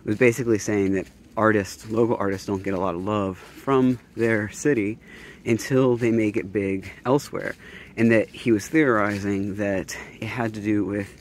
It 0.05 0.07
was 0.07 0.19
basically 0.19 0.59
saying 0.59 0.93
that 0.93 1.07
artists, 1.37 1.91
local 1.91 2.17
artists, 2.17 2.47
don't 2.47 2.63
get 2.63 2.75
a 2.75 2.79
lot 2.79 2.95
of 2.95 3.05
love 3.05 3.39
from 3.39 3.99
their 4.17 4.49
city 4.51 4.99
until 5.45 5.97
they 5.97 6.11
make 6.11 6.37
it 6.37 6.53
big 6.53 6.91
elsewhere. 7.05 7.55
And 7.97 8.11
that 8.11 8.29
he 8.29 8.51
was 8.53 8.67
theorizing 8.67 9.57
that 9.57 9.97
it 10.21 10.27
had 10.27 10.55
to 10.55 10.61
do 10.61 10.85
with 10.85 11.17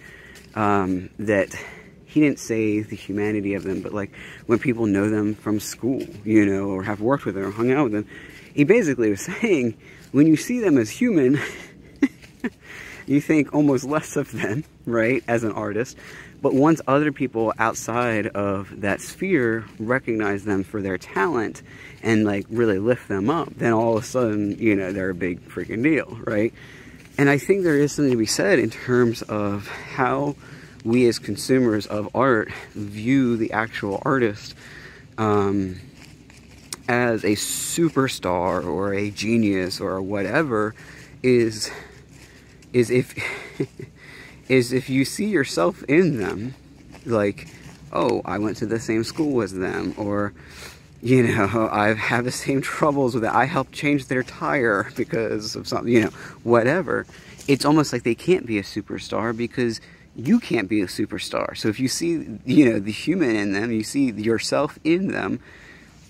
um, 0.56 1.10
that 1.20 1.56
he 2.06 2.20
didn't 2.20 2.40
say 2.40 2.82
the 2.82 2.96
humanity 2.96 3.56
of 3.56 3.64
them, 3.64 3.82
but 3.82 3.94
like 3.94 4.12
when 4.46 4.60
people 4.60 4.86
know 4.86 5.10
them 5.10 5.34
from 5.34 5.60
school, 5.60 6.04
you 6.24 6.46
know, 6.46 6.70
or 6.70 6.84
have 6.84 7.02
worked 7.02 7.26
with 7.26 7.36
them 7.36 7.46
or 7.46 7.52
hung 7.52 7.72
out 7.72 7.86
with 7.86 7.94
them, 7.94 8.08
he 8.54 8.64
basically 8.64 9.10
was 9.10 9.22
saying 9.42 9.76
when 10.12 10.28
you 10.28 10.36
see 10.36 10.60
them 10.60 10.78
as 10.78 10.90
human, 10.90 11.40
you 13.08 13.20
think 13.20 13.54
almost 13.54 13.84
less 13.84 14.16
of 14.16 14.32
them, 14.32 14.64
right, 14.86 15.24
as 15.28 15.44
an 15.44 15.52
artist. 15.52 15.98
But 16.44 16.54
once 16.54 16.82
other 16.88 17.14
people 17.14 17.54
outside 17.58 18.28
of 18.28 18.82
that 18.82 19.00
sphere 19.00 19.66
recognize 19.80 20.44
them 20.44 20.66
for 20.66 20.82
their 20.82 20.98
talent 20.98 21.62
and 22.04 22.26
like 22.26 22.46
really 22.50 22.80
lift 22.80 23.08
them 23.08 23.30
up, 23.30 23.48
then 23.56 23.72
all 23.72 23.96
of 23.96 24.04
a 24.04 24.06
sudden, 24.06 24.60
you 24.60 24.76
know, 24.76 24.92
they're 24.92 25.12
a 25.12 25.16
big 25.16 25.48
freaking 25.48 25.82
deal, 25.82 26.20
right? 26.26 26.54
And 27.18 27.30
I 27.30 27.38
think 27.38 27.64
there 27.64 27.78
is 27.78 27.94
something 27.94 28.12
to 28.12 28.18
be 28.18 28.26
said 28.26 28.60
in 28.60 28.70
terms 28.70 29.22
of 29.22 29.70
how 29.70 30.36
we 30.84 31.08
as 31.08 31.18
consumers 31.18 31.88
of 31.88 32.14
art 32.14 32.52
view 32.74 33.38
the 33.38 33.54
actual 33.54 34.02
artist 34.04 34.54
um, 35.18 35.80
as 36.90 37.24
a 37.24 37.38
superstar 37.38 38.66
or 38.66 38.94
a 38.94 39.10
genius 39.12 39.80
or 39.80 40.02
whatever 40.02 40.76
is 41.24 41.72
is 42.74 42.90
if 42.90 43.16
is 44.50 44.74
if 44.74 44.90
you 44.90 45.06
see 45.06 45.26
yourself 45.26 45.84
in 45.84 46.18
them 46.18 46.54
like 47.06 47.48
oh 47.92 48.22
i 48.26 48.38
went 48.38 48.58
to 48.58 48.66
the 48.66 48.80
same 48.80 49.04
school 49.04 49.42
as 49.42 49.54
them 49.54 49.94
or 49.98 50.34
you 51.02 51.24
know 51.24 51.70
i 51.72 51.94
have 51.94 52.24
the 52.26 52.32
same 52.32 52.62
troubles 52.62 53.14
with 53.14 53.26
it. 53.26 53.32
I 53.32 53.46
helped 53.46 53.74
change 53.74 54.08
their 54.08 54.24
tire 54.24 54.90
because 54.96 55.56
of 55.56 55.68
something 55.68 55.94
you 55.94 56.02
know 56.04 56.12
whatever. 56.44 57.06
It's 57.48 57.66
almost 57.66 57.92
like 57.92 58.04
they 58.04 58.16
can't 58.16 58.46
be 58.46 58.58
a 58.58 58.64
superstar 58.64 59.36
because 59.36 59.82
you 60.16 60.40
can't 60.40 60.70
be 60.70 60.82
a 60.82 60.86
superstar. 60.86 61.58
So 61.58 61.68
if 61.68 61.80
you 61.80 61.90
see 61.90 62.40
you 62.46 62.72
know 62.72 62.80
the 62.80 62.92
human 62.92 63.36
in 63.36 63.52
them 63.52 63.72
you 63.72 63.84
see 63.84 64.12
yourself 64.12 64.80
in 64.84 65.08
them 65.08 65.40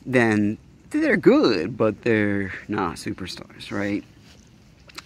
then 0.06 0.58
they're 0.92 1.18
good 1.18 1.76
but 1.76 2.04
they're 2.04 2.54
not 2.68 2.98
superstars 2.98 3.72
right? 3.72 4.04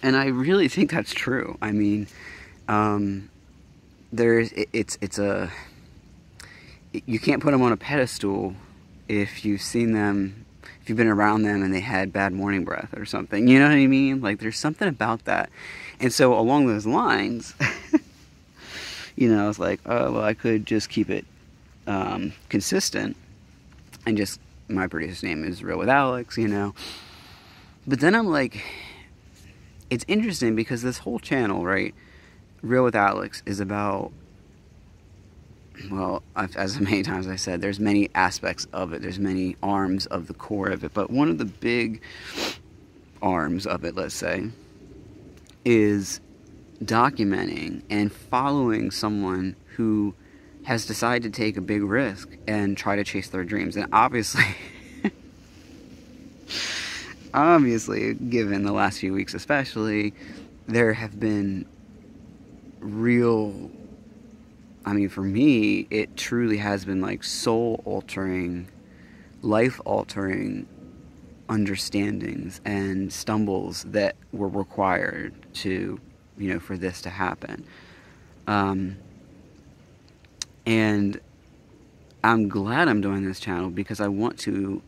And 0.02 0.16
I 0.16 0.26
really 0.26 0.68
think 0.68 0.90
that's 0.90 1.12
true. 1.12 1.58
I 1.60 1.72
mean, 1.72 2.06
um, 2.68 3.30
there's 4.12 4.52
it, 4.52 4.68
it's 4.72 4.98
it's 5.00 5.18
a 5.18 5.50
you 6.92 7.18
can't 7.18 7.42
put 7.42 7.50
them 7.52 7.62
on 7.62 7.72
a 7.72 7.76
pedestal 7.76 8.54
if 9.08 9.44
you've 9.44 9.62
seen 9.62 9.92
them, 9.92 10.46
if 10.82 10.88
you've 10.88 10.98
been 10.98 11.06
around 11.08 11.42
them 11.42 11.62
and 11.62 11.72
they 11.72 11.80
had 11.80 12.12
bad 12.12 12.32
morning 12.32 12.64
breath 12.64 12.96
or 12.96 13.04
something. 13.04 13.48
You 13.48 13.58
know 13.58 13.66
what 13.66 13.74
I 13.74 13.86
mean? 13.86 14.20
Like 14.20 14.38
there's 14.38 14.58
something 14.58 14.88
about 14.88 15.24
that. 15.24 15.50
And 16.00 16.12
so 16.12 16.38
along 16.38 16.66
those 16.66 16.86
lines, 16.86 17.54
you 19.16 19.28
know, 19.28 19.44
i 19.44 19.48
was 19.48 19.58
like, 19.58 19.80
oh 19.86 20.12
well, 20.12 20.24
I 20.24 20.34
could 20.34 20.66
just 20.66 20.88
keep 20.88 21.10
it 21.10 21.24
um, 21.86 22.32
consistent 22.48 23.16
and 24.06 24.16
just 24.16 24.40
my 24.68 24.86
producer's 24.86 25.22
name 25.22 25.44
is 25.44 25.62
Real 25.62 25.78
with 25.78 25.88
Alex, 25.88 26.36
you 26.36 26.48
know. 26.48 26.74
But 27.86 28.00
then 28.00 28.14
I'm 28.14 28.26
like, 28.26 28.62
it's 29.88 30.04
interesting 30.08 30.54
because 30.54 30.82
this 30.82 30.98
whole 30.98 31.18
channel, 31.18 31.64
right, 31.64 31.94
Real 32.62 32.84
with 32.84 32.96
Alex, 32.96 33.42
is 33.46 33.60
about 33.60 34.12
well, 35.90 36.22
as 36.34 36.80
many 36.80 37.02
times 37.02 37.28
I 37.28 37.36
said, 37.36 37.60
there's 37.60 37.80
many 37.80 38.10
aspects 38.14 38.66
of 38.72 38.92
it. 38.92 39.02
There's 39.02 39.18
many 39.18 39.56
arms 39.62 40.06
of 40.06 40.26
the 40.26 40.34
core 40.34 40.68
of 40.68 40.84
it, 40.84 40.92
but 40.94 41.10
one 41.10 41.28
of 41.28 41.38
the 41.38 41.44
big 41.44 42.02
arms 43.22 43.66
of 43.66 43.84
it, 43.84 43.94
let's 43.94 44.14
say, 44.14 44.48
is 45.64 46.20
documenting 46.82 47.82
and 47.90 48.12
following 48.12 48.90
someone 48.90 49.56
who 49.76 50.14
has 50.64 50.86
decided 50.86 51.32
to 51.32 51.40
take 51.40 51.56
a 51.56 51.60
big 51.60 51.82
risk 51.82 52.28
and 52.46 52.76
try 52.76 52.96
to 52.96 53.04
chase 53.04 53.28
their 53.28 53.44
dreams. 53.44 53.76
And 53.76 53.86
obviously, 53.92 54.44
obviously, 57.34 58.14
given 58.14 58.64
the 58.64 58.72
last 58.72 58.98
few 58.98 59.12
weeks 59.12 59.34
especially, 59.34 60.14
there 60.66 60.92
have 60.92 61.18
been 61.18 61.64
real. 62.80 63.70
I 64.84 64.92
mean, 64.92 65.08
for 65.08 65.22
me, 65.22 65.86
it 65.90 66.16
truly 66.16 66.56
has 66.58 66.84
been 66.84 67.00
like 67.00 67.22
soul 67.24 67.82
altering, 67.84 68.68
life 69.42 69.80
altering 69.84 70.66
understandings 71.48 72.60
and 72.64 73.12
stumbles 73.12 73.84
that 73.84 74.16
were 74.32 74.48
required 74.48 75.34
to, 75.54 76.00
you 76.36 76.52
know, 76.52 76.60
for 76.60 76.76
this 76.76 77.02
to 77.02 77.10
happen. 77.10 77.64
Um, 78.46 78.96
and 80.64 81.20
I'm 82.24 82.48
glad 82.48 82.88
I'm 82.88 83.00
doing 83.00 83.24
this 83.24 83.40
channel 83.40 83.70
because 83.70 84.00
I 84.00 84.08
want 84.08 84.38
to 84.40 84.82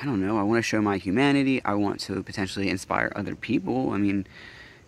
I 0.00 0.04
don't 0.04 0.24
know, 0.24 0.38
I 0.38 0.42
want 0.42 0.58
to 0.58 0.62
show 0.62 0.80
my 0.80 0.96
humanity. 0.96 1.62
I 1.64 1.74
want 1.74 2.00
to 2.00 2.22
potentially 2.22 2.68
inspire 2.68 3.12
other 3.16 3.34
people. 3.34 3.90
I 3.90 3.98
mean, 3.98 4.26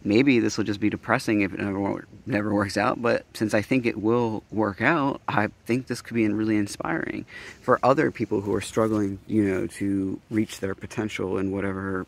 maybe 0.02 0.40
this 0.40 0.56
will 0.56 0.64
just 0.64 0.80
be 0.80 0.90
depressing 0.90 1.42
if 1.42 1.52
it 1.52 1.60
never, 1.60 2.06
never 2.26 2.54
works 2.54 2.76
out, 2.76 3.00
but 3.00 3.24
since 3.34 3.54
I 3.54 3.62
think 3.62 3.86
it 3.86 4.00
will 4.00 4.42
work 4.50 4.80
out, 4.80 5.20
I 5.28 5.48
think 5.66 5.86
this 5.86 6.00
could 6.02 6.14
be 6.14 6.26
really 6.28 6.56
inspiring 6.56 7.26
for 7.60 7.78
other 7.82 8.10
people 8.10 8.40
who 8.40 8.54
are 8.54 8.60
struggling, 8.60 9.18
you 9.26 9.44
know, 9.44 9.66
to 9.66 10.20
reach 10.30 10.60
their 10.60 10.74
potential 10.74 11.38
in 11.38 11.50
whatever 11.50 12.06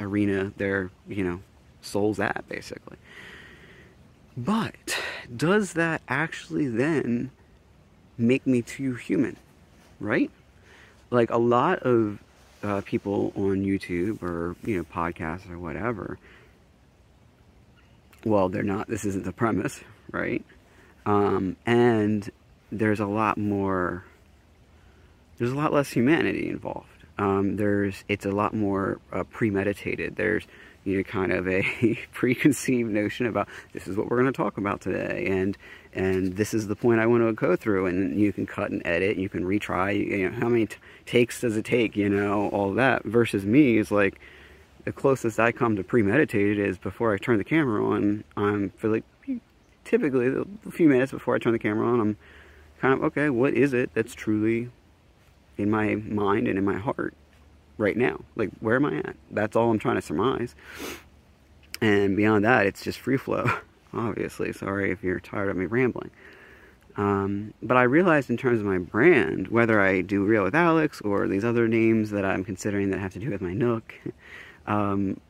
arena 0.00 0.52
their, 0.56 0.90
you 1.08 1.24
know, 1.24 1.40
soul's 1.82 2.20
at, 2.20 2.44
basically. 2.48 2.96
But 4.36 4.98
does 5.34 5.72
that 5.72 6.02
actually 6.08 6.68
then 6.68 7.30
make 8.18 8.46
me 8.46 8.62
too 8.62 8.94
human, 8.94 9.36
right? 9.98 10.30
Like 11.10 11.30
a 11.30 11.38
lot 11.38 11.80
of 11.80 12.18
uh, 12.62 12.82
people 12.84 13.32
on 13.36 13.64
YouTube 13.64 14.22
or 14.22 14.56
you 14.64 14.76
know 14.76 14.84
podcasts 14.84 15.50
or 15.50 15.58
whatever. 15.58 16.18
Well, 18.26 18.48
they're 18.48 18.64
not. 18.64 18.88
This 18.88 19.04
isn't 19.04 19.24
the 19.24 19.30
premise, 19.30 19.78
right? 20.10 20.44
Um, 21.06 21.54
and 21.64 22.28
there's 22.72 22.98
a 22.98 23.06
lot 23.06 23.38
more. 23.38 24.04
There's 25.38 25.52
a 25.52 25.54
lot 25.54 25.72
less 25.72 25.90
humanity 25.90 26.48
involved. 26.48 26.88
Um, 27.18 27.54
there's 27.54 28.02
it's 28.08 28.26
a 28.26 28.32
lot 28.32 28.52
more 28.52 28.98
uh, 29.12 29.22
premeditated. 29.22 30.16
There's 30.16 30.44
you 30.82 30.96
know, 30.96 31.02
kind 31.04 31.30
of 31.30 31.46
a 31.46 31.62
preconceived 32.12 32.90
notion 32.90 33.26
about 33.26 33.46
this 33.72 33.86
is 33.86 33.96
what 33.96 34.10
we're 34.10 34.20
going 34.20 34.32
to 34.32 34.36
talk 34.36 34.58
about 34.58 34.80
today, 34.80 35.26
and 35.28 35.56
and 35.92 36.34
this 36.34 36.52
is 36.52 36.66
the 36.66 36.74
point 36.74 36.98
I 36.98 37.06
want 37.06 37.22
to 37.22 37.32
go 37.32 37.54
through, 37.54 37.86
and 37.86 38.18
you 38.18 38.32
can 38.32 38.44
cut 38.44 38.72
and 38.72 38.82
edit, 38.84 39.18
you 39.18 39.28
can 39.28 39.44
retry, 39.44 40.04
you 40.04 40.28
know, 40.28 40.36
how 40.36 40.48
many 40.48 40.66
takes 41.04 41.42
does 41.42 41.56
it 41.56 41.64
take, 41.64 41.96
you 41.96 42.08
know, 42.08 42.48
all 42.48 42.74
that. 42.74 43.04
Versus 43.04 43.46
me 43.46 43.78
is 43.78 43.92
like 43.92 44.18
the 44.86 44.92
closest 44.92 45.38
I 45.38 45.52
come 45.52 45.76
to 45.76 45.84
premeditated 45.84 46.58
is 46.58 46.78
before 46.78 47.12
I 47.12 47.18
turn 47.18 47.36
the 47.36 47.44
camera 47.44 47.84
on, 47.84 48.24
I'm 48.38 48.70
for 48.70 48.88
like 48.88 49.04
typically 49.84 50.28
a 50.66 50.70
few 50.70 50.88
minutes 50.88 51.12
before 51.12 51.34
I 51.34 51.38
turn 51.38 51.52
the 51.52 51.58
camera 51.58 51.86
on, 51.86 52.00
I'm 52.00 52.16
kind 52.80 52.94
of 52.94 53.04
okay. 53.04 53.28
What 53.28 53.52
is 53.52 53.74
it 53.74 53.90
that's 53.92 54.14
truly 54.14 54.70
in 55.58 55.70
my 55.70 55.96
mind 55.96 56.48
and 56.48 56.58
in 56.58 56.64
my 56.64 56.78
heart? 56.78 57.12
right 57.78 57.96
now. 57.96 58.20
Like, 58.34 58.50
where 58.60 58.76
am 58.76 58.84
I 58.84 58.98
at? 58.98 59.16
That's 59.30 59.56
all 59.56 59.70
I'm 59.70 59.78
trying 59.78 59.96
to 59.96 60.02
surmise. 60.02 60.54
And 61.80 62.16
beyond 62.16 62.44
that, 62.44 62.66
it's 62.66 62.82
just 62.82 62.98
free 62.98 63.16
flow, 63.16 63.50
obviously. 63.92 64.52
Sorry 64.52 64.90
if 64.90 65.02
you're 65.02 65.20
tired 65.20 65.50
of 65.50 65.56
me 65.56 65.66
rambling. 65.66 66.10
Um, 66.96 67.52
but 67.62 67.76
I 67.76 67.82
realized 67.82 68.30
in 68.30 68.38
terms 68.38 68.60
of 68.60 68.66
my 68.66 68.78
brand, 68.78 69.48
whether 69.48 69.80
I 69.80 70.00
do 70.00 70.24
Real 70.24 70.44
with 70.44 70.54
Alex 70.54 71.02
or 71.02 71.28
these 71.28 71.44
other 71.44 71.68
names 71.68 72.10
that 72.10 72.24
I'm 72.24 72.42
considering 72.42 72.90
that 72.90 73.00
have 73.00 73.12
to 73.12 73.18
do 73.18 73.30
with 73.30 73.42
my 73.42 73.52
Nook, 73.52 73.94
um, 74.66 75.20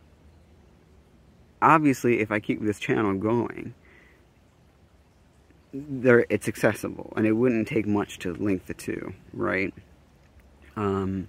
obviously, 1.63 2.21
if 2.21 2.31
I 2.31 2.41
keep 2.41 2.63
this 2.63 2.79
channel 2.79 3.15
going, 3.15 3.75
there 5.73 6.25
it's 6.31 6.49
accessible, 6.49 7.13
and 7.17 7.27
it 7.27 7.33
wouldn't 7.33 7.69
take 7.69 7.87
much 7.87 8.19
to 8.21 8.33
link 8.35 8.67
the 8.67 8.75
two, 8.75 9.13
right? 9.33 9.75
Um, 10.77 11.29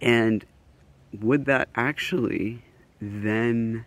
and 0.00 0.44
would 1.20 1.46
that 1.46 1.68
actually 1.74 2.62
then 3.00 3.86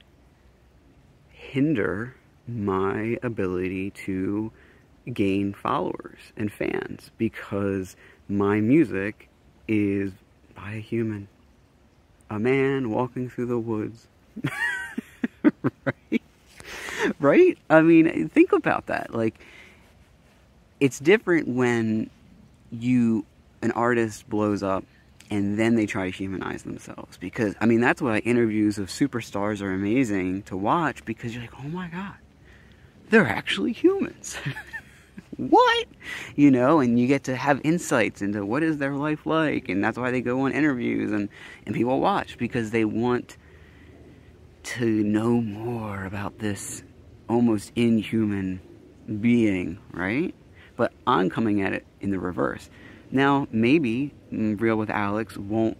hinder 1.30 2.16
my 2.48 3.18
ability 3.22 3.92
to 3.92 4.52
gain 5.14 5.54
followers 5.54 6.20
and 6.36 6.52
fans 6.52 7.12
because 7.18 7.96
my 8.28 8.60
music 8.60 9.30
is 9.68 10.12
by 10.56 10.74
a 10.74 10.80
human, 10.80 11.28
a 12.30 12.40
man 12.40 12.90
walking 12.90 13.30
through 13.30 13.48
the 13.48 13.60
woods. 13.60 14.08
right? 15.86 16.22
Right? 17.20 17.58
I 17.70 17.82
mean, 17.82 18.30
think 18.30 18.52
about 18.52 18.88
that. 18.88 19.14
Like, 19.14 19.40
it's 20.80 21.00
different 21.00 21.48
when 21.48 22.10
you, 22.72 23.26
an 23.62 23.72
artist 23.72 24.30
blows 24.30 24.62
up 24.64 24.84
and 25.30 25.58
then 25.58 25.76
they 25.76 25.86
try 25.86 26.10
to 26.10 26.18
humanize 26.18 26.64
themselves 26.64 27.18
because 27.18 27.54
i 27.60 27.66
mean 27.66 27.82
that's 27.82 28.02
why 28.02 28.20
interviews 28.20 28.78
of 28.78 28.88
superstars 28.88 29.62
are 29.62 29.74
amazing 29.74 30.42
to 30.44 30.56
watch 30.56 31.04
because 31.06 31.34
you're 31.34 31.42
like 31.42 31.60
oh 31.60 31.68
my 31.68 31.88
god 31.90 32.16
they're 33.10 33.28
actually 33.28 33.74
humans 33.74 34.38
what 35.38 35.88
you 36.36 36.50
know 36.52 36.80
and 36.80 37.00
you 37.00 37.08
get 37.08 37.24
to 37.24 37.36
have 37.36 37.62
insights 37.64 38.22
into 38.22 38.46
what 38.46 38.64
is 38.64 38.78
their 38.78 38.96
life 38.96 39.26
like 39.26 39.70
and 39.70 39.84
that's 39.84 39.98
why 39.98 40.12
they 40.12 40.22
go 40.22 40.42
on 40.42 40.52
interviews 40.52 41.12
and 41.12 41.30
and 41.66 41.76
people 41.76 42.00
watch 42.00 42.38
because 42.38 42.72
they 42.72 42.86
want 42.86 43.38
to 44.64 45.04
know 45.04 45.40
more 45.42 46.06
about 46.06 46.40
this 46.40 46.84
almost 47.30 47.72
inhuman 47.76 48.60
being 49.22 49.78
right 49.92 50.34
but 50.76 50.92
i'm 51.06 51.30
coming 51.30 51.62
at 51.62 51.72
it 51.72 51.86
in 52.02 52.10
the 52.10 52.20
reverse 52.20 52.70
now, 53.12 53.48
maybe 53.52 54.14
mm, 54.32 54.60
Real 54.60 54.76
with 54.76 54.90
Alex 54.90 55.38
won't 55.38 55.78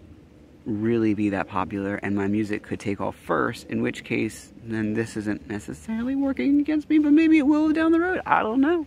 really 0.66 1.14
be 1.14 1.30
that 1.30 1.48
popular 1.48 1.96
and 1.96 2.16
my 2.16 2.28
music 2.28 2.64
could 2.64 2.80
take 2.80 3.00
off 3.02 3.16
first, 3.16 3.68
in 3.68 3.82
which 3.82 4.04
case, 4.04 4.52
then 4.64 4.94
this 4.94 5.18
isn't 5.18 5.48
necessarily 5.50 6.16
working 6.16 6.60
against 6.60 6.90
me, 6.90 7.00
but 7.00 7.12
maybe 7.12 7.38
it 7.38 7.48
will 7.48 7.72
down 7.72 7.92
the 7.92 8.00
road. 8.00 8.22
I 8.26 8.42
don't 8.44 8.62
know. 8.62 8.86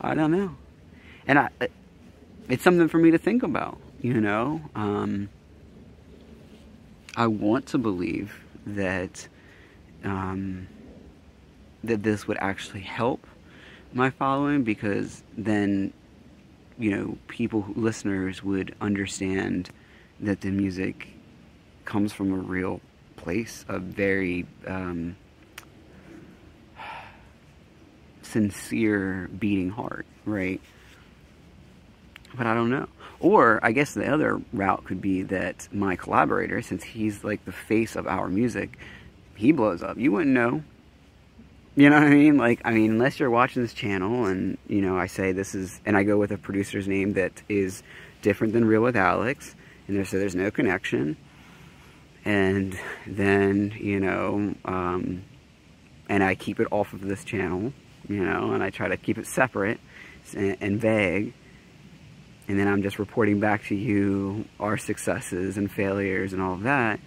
I 0.00 0.14
don't 0.14 0.30
know. 0.30 0.56
And 1.26 1.38
I, 1.38 1.48
it's 2.48 2.62
something 2.62 2.88
for 2.88 2.98
me 2.98 3.10
to 3.10 3.18
think 3.18 3.42
about, 3.42 3.78
you 4.00 4.20
know? 4.20 4.60
Um, 4.74 5.28
I 7.16 7.26
want 7.26 7.66
to 7.68 7.78
believe 7.78 8.34
that, 8.66 9.26
um, 10.04 10.66
that 11.84 12.02
this 12.02 12.26
would 12.26 12.38
actually 12.40 12.80
help 12.80 13.26
my 13.92 14.10
following 14.10 14.62
because 14.62 15.22
then 15.36 15.92
you 16.80 16.96
know, 16.96 17.18
people, 17.28 17.66
listeners 17.76 18.42
would 18.42 18.74
understand 18.80 19.68
that 20.18 20.40
the 20.40 20.50
music 20.50 21.08
comes 21.84 22.10
from 22.12 22.32
a 22.32 22.36
real 22.36 22.80
place, 23.16 23.66
a 23.68 23.78
very 23.78 24.46
um, 24.66 25.14
sincere 28.30 29.28
beating 29.38 29.70
heart, 29.70 30.06
right? 30.24 30.60
But 32.34 32.46
I 32.46 32.54
don't 32.54 32.70
know. 32.70 32.88
Or 33.18 33.60
I 33.62 33.72
guess 33.72 33.94
the 33.94 34.10
other 34.10 34.40
route 34.52 34.84
could 34.84 35.00
be 35.00 35.22
that 35.24 35.68
my 35.72 35.96
collaborator, 35.96 36.62
since 36.62 36.82
he's 36.82 37.22
like 37.24 37.44
the 37.44 37.52
face 37.52 37.96
of 37.96 38.06
our 38.06 38.28
music, 38.28 38.78
he 39.34 39.52
blows 39.52 39.82
up. 39.82 39.98
You 39.98 40.12
wouldn't 40.12 40.34
know. 40.34 40.62
You 41.76 41.88
know 41.88 41.96
what 41.96 42.08
I 42.08 42.10
mean? 42.10 42.36
Like, 42.36 42.60
I 42.64 42.72
mean, 42.72 42.92
unless 42.92 43.20
you're 43.20 43.30
watching 43.30 43.62
this 43.62 43.74
channel 43.74 44.26
and, 44.26 44.58
you 44.68 44.80
know, 44.80 44.98
I 44.98 45.06
say 45.06 45.32
this 45.32 45.54
is, 45.54 45.80
and 45.86 45.96
I 45.96 46.02
go 46.02 46.18
with 46.18 46.32
a 46.32 46.38
producer's 46.38 46.88
name 46.88 47.12
that 47.14 47.42
is 47.48 47.82
different 48.22 48.52
than 48.52 48.64
Real 48.64 48.82
with 48.82 48.96
Alex, 48.96 49.54
and 49.86 49.96
there, 49.96 50.04
so 50.04 50.18
there's 50.18 50.34
no 50.34 50.50
connection. 50.50 51.16
And 52.24 52.78
then, 53.06 53.72
you 53.78 54.00
know, 54.00 54.54
um, 54.64 55.22
and 56.08 56.22
I 56.22 56.34
keep 56.34 56.60
it 56.60 56.68
off 56.70 56.92
of 56.92 57.00
this 57.02 57.24
channel, 57.24 57.72
you 58.10 58.24
know, 58.24 58.52
and 58.52 58.62
I 58.62 58.70
try 58.70 58.88
to 58.88 58.96
keep 58.96 59.16
it 59.16 59.26
separate 59.26 59.80
and, 60.36 60.80
vague. 60.80 61.32
And 62.48 62.58
then 62.58 62.68
I'm 62.68 62.82
just 62.82 62.98
reporting 62.98 63.40
back 63.40 63.64
to 63.66 63.74
you 63.74 64.44
our 64.58 64.76
successes 64.76 65.56
and 65.56 65.70
failures 65.70 66.32
and 66.32 66.42
all 66.42 66.54
of 66.54 66.62
that 66.64 67.00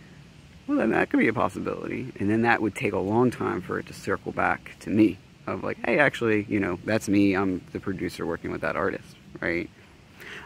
well, 0.68 0.78
then 0.78 0.92
that 0.92 1.10
could 1.10 1.20
be 1.20 1.28
a 1.28 1.34
possibility. 1.34 2.12
And 2.20 2.30
then 2.30 2.44
that 2.44 2.62
would 2.62 2.76
take 2.76 2.94
a 2.94 3.00
long 3.00 3.32
time 3.32 3.62
for 3.62 3.80
it 3.80 3.88
to 3.88 3.94
circle 3.94 4.32
back 4.32 4.78
to 4.82 4.90
me 4.90 5.18
of 5.46 5.64
like, 5.64 5.78
hey, 5.86 6.00
actually, 6.00 6.46
you 6.48 6.60
know, 6.60 6.80
that's 6.86 7.10
me. 7.10 7.36
I'm 7.36 7.62
the 7.74 7.80
producer 7.80 8.26
working 8.26 8.52
with 8.52 8.62
that 8.62 8.76
artist, 8.76 9.16
right? 9.42 9.70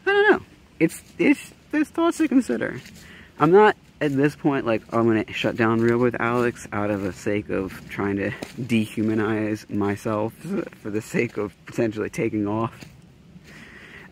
I 0.06 0.12
don't 0.12 0.32
know. 0.32 0.46
It's, 0.80 1.04
it's, 1.20 1.54
there's 1.72 1.90
thoughts 1.90 2.18
to 2.18 2.28
consider. 2.28 2.82
I'm 3.40 3.52
not 3.52 3.76
at 4.00 4.16
this 4.16 4.36
point 4.36 4.66
like, 4.66 4.82
I'm 4.94 5.24
to 5.26 5.34
shut 5.34 5.56
down 5.56 5.82
Real 5.82 5.98
with 5.98 6.20
Alex 6.20 6.68
out 6.72 6.90
of 6.90 7.02
the 7.02 7.14
sake 7.14 7.50
of 7.50 7.90
trying 7.90 8.18
to 8.18 8.32
dehumanize 8.60 9.70
myself 9.70 10.34
for 10.82 10.90
the 10.90 11.02
sake 11.02 11.38
of 11.38 11.54
potentially 11.66 12.10
taking 12.10 12.48
off. 12.48 12.74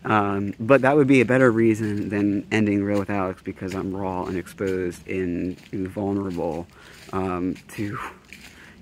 Um, 0.04 0.54
but 0.60 0.82
that 0.82 0.96
would 0.96 1.08
be 1.08 1.20
a 1.20 1.24
better 1.24 1.50
reason 1.50 2.08
than 2.08 2.46
ending 2.52 2.84
Real 2.84 3.00
with 3.00 3.10
Alex 3.10 3.42
because 3.42 3.74
I'm 3.74 3.94
raw 3.94 4.24
and 4.24 4.36
exposed 4.36 5.06
and 5.08 5.58
vulnerable 5.88 6.66
um, 7.12 7.56
to 7.74 7.98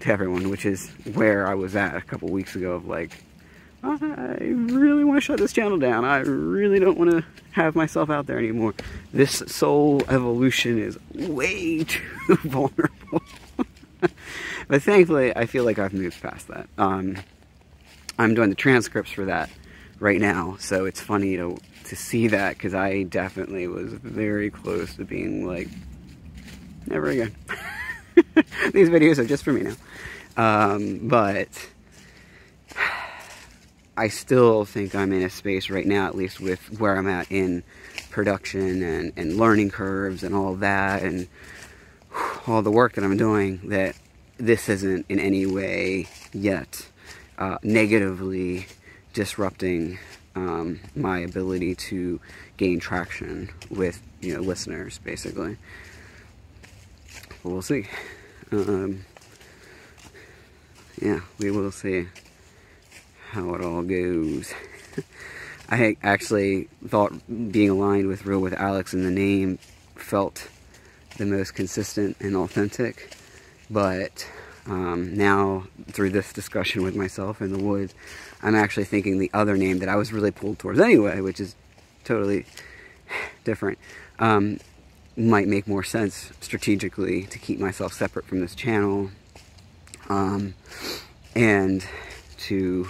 to 0.00 0.12
everyone, 0.12 0.50
which 0.50 0.66
is 0.66 0.90
where 1.14 1.46
I 1.46 1.54
was 1.54 1.76
at 1.76 1.96
a 1.96 2.00
couple 2.02 2.28
weeks 2.28 2.56
ago 2.56 2.72
of 2.72 2.86
like, 2.86 3.23
I 3.84 4.38
really 4.40 5.04
want 5.04 5.18
to 5.18 5.20
shut 5.20 5.38
this 5.38 5.52
channel 5.52 5.78
down. 5.78 6.04
I 6.04 6.18
really 6.20 6.78
don't 6.78 6.98
want 6.98 7.10
to 7.10 7.24
have 7.52 7.74
myself 7.74 8.08
out 8.08 8.26
there 8.26 8.38
anymore. 8.38 8.74
This 9.12 9.42
soul 9.46 10.02
evolution 10.08 10.78
is 10.78 10.98
way 11.12 11.84
too 11.84 12.36
vulnerable. 12.44 13.22
but 14.68 14.82
thankfully, 14.82 15.36
I 15.36 15.46
feel 15.46 15.64
like 15.64 15.78
I've 15.78 15.92
moved 15.92 16.20
past 16.22 16.48
that. 16.48 16.68
Um, 16.78 17.16
I'm 18.18 18.34
doing 18.34 18.48
the 18.48 18.56
transcripts 18.56 19.10
for 19.10 19.26
that 19.26 19.50
right 20.00 20.20
now. 20.20 20.56
So 20.58 20.86
it's 20.86 21.00
funny 21.00 21.36
to 21.36 21.58
to 21.84 21.96
see 21.96 22.28
that 22.28 22.56
because 22.56 22.72
I 22.72 23.02
definitely 23.02 23.68
was 23.68 23.92
very 23.92 24.48
close 24.50 24.94
to 24.96 25.04
being 25.04 25.46
like, 25.46 25.68
never 26.86 27.08
again. 27.08 27.34
These 28.72 28.88
videos 28.88 29.18
are 29.18 29.26
just 29.26 29.44
for 29.44 29.52
me 29.52 29.62
now. 29.62 29.74
Um, 30.36 31.06
but 31.06 31.48
I 33.96 34.08
still 34.08 34.64
think 34.64 34.94
I'm 34.94 35.12
in 35.12 35.22
a 35.22 35.30
space 35.30 35.70
right 35.70 35.86
now, 35.86 36.06
at 36.06 36.16
least 36.16 36.40
with 36.40 36.80
where 36.80 36.96
I'm 36.96 37.06
at 37.06 37.30
in 37.30 37.62
production 38.10 38.82
and, 38.82 39.12
and 39.16 39.36
learning 39.36 39.70
curves 39.70 40.22
and 40.22 40.34
all 40.34 40.54
that 40.56 41.02
and 41.02 41.28
all 42.46 42.62
the 42.62 42.70
work 42.70 42.94
that 42.94 43.04
I'm 43.04 43.16
doing 43.16 43.68
that 43.68 43.96
this 44.36 44.68
isn't 44.68 45.06
in 45.08 45.20
any 45.20 45.46
way 45.46 46.08
yet 46.32 46.86
uh, 47.38 47.58
negatively 47.62 48.66
disrupting 49.12 49.98
um, 50.34 50.80
my 50.96 51.20
ability 51.20 51.76
to 51.76 52.20
gain 52.56 52.80
traction 52.80 53.50
with 53.70 54.02
you 54.20 54.34
know 54.34 54.40
listeners 54.40 54.98
basically. 54.98 55.56
But 57.42 57.50
we'll 57.50 57.62
see. 57.62 57.86
Um, 58.50 59.04
yeah 61.00 61.20
we 61.38 61.50
will 61.50 61.72
see 61.72 62.06
how 63.34 63.52
it 63.54 63.60
all 63.60 63.82
goes. 63.82 64.54
I 65.68 65.96
actually 66.02 66.68
thought 66.86 67.12
being 67.50 67.70
aligned 67.70 68.06
with 68.06 68.26
Real 68.26 68.38
with 68.38 68.52
Alex 68.54 68.94
in 68.94 69.02
the 69.02 69.10
name 69.10 69.58
felt 69.96 70.48
the 71.16 71.26
most 71.26 71.52
consistent 71.54 72.16
and 72.20 72.36
authentic 72.36 73.16
But 73.70 74.28
um, 74.66 75.16
now, 75.16 75.64
through 75.88 76.10
this 76.10 76.32
discussion 76.32 76.82
with 76.82 76.94
myself 76.94 77.40
in 77.40 77.52
the 77.52 77.58
woods, 77.58 77.94
I'm 78.42 78.54
actually 78.54 78.84
thinking 78.84 79.18
the 79.18 79.30
other 79.34 79.56
name 79.56 79.80
that 79.80 79.88
I 79.88 79.96
was 79.96 80.12
really 80.12 80.30
pulled 80.30 80.58
towards 80.58 80.78
anyway, 80.78 81.20
which 81.20 81.40
is 81.40 81.56
totally 82.04 82.46
different, 83.44 83.78
um, 84.18 84.60
might 85.16 85.48
make 85.48 85.66
more 85.66 85.82
sense 85.82 86.30
strategically 86.40 87.24
to 87.24 87.38
keep 87.38 87.58
myself 87.58 87.92
separate 87.92 88.26
from 88.26 88.40
this 88.40 88.54
channel 88.54 89.10
um, 90.08 90.54
and 91.34 91.84
to 92.38 92.88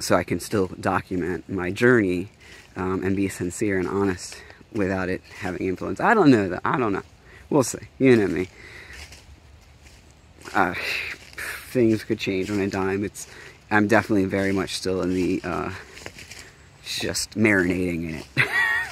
so 0.00 0.16
I 0.16 0.24
can 0.24 0.40
still 0.40 0.68
document 0.68 1.48
my 1.48 1.70
journey 1.70 2.28
um, 2.76 3.02
and 3.02 3.16
be 3.16 3.28
sincere 3.28 3.78
and 3.78 3.88
honest 3.88 4.36
without 4.72 5.08
it 5.08 5.22
having 5.40 5.66
influence. 5.66 6.00
I 6.00 6.14
don't 6.14 6.30
know 6.30 6.48
that. 6.48 6.60
I 6.64 6.78
don't 6.78 6.92
know. 6.92 7.02
We'll 7.50 7.62
see. 7.62 7.78
You 7.98 8.16
know 8.16 8.26
me. 8.26 8.48
Uh, 10.52 10.74
things 11.70 12.04
could 12.04 12.18
change 12.18 12.50
on 12.50 12.60
a 12.60 12.68
dime. 12.68 13.04
It's 13.04 13.26
I'm 13.70 13.88
definitely 13.88 14.26
very 14.26 14.52
much 14.52 14.74
still 14.74 15.02
in 15.02 15.14
the 15.14 15.40
uh, 15.42 15.72
just 16.84 17.30
marinating 17.32 18.10
in 18.10 18.22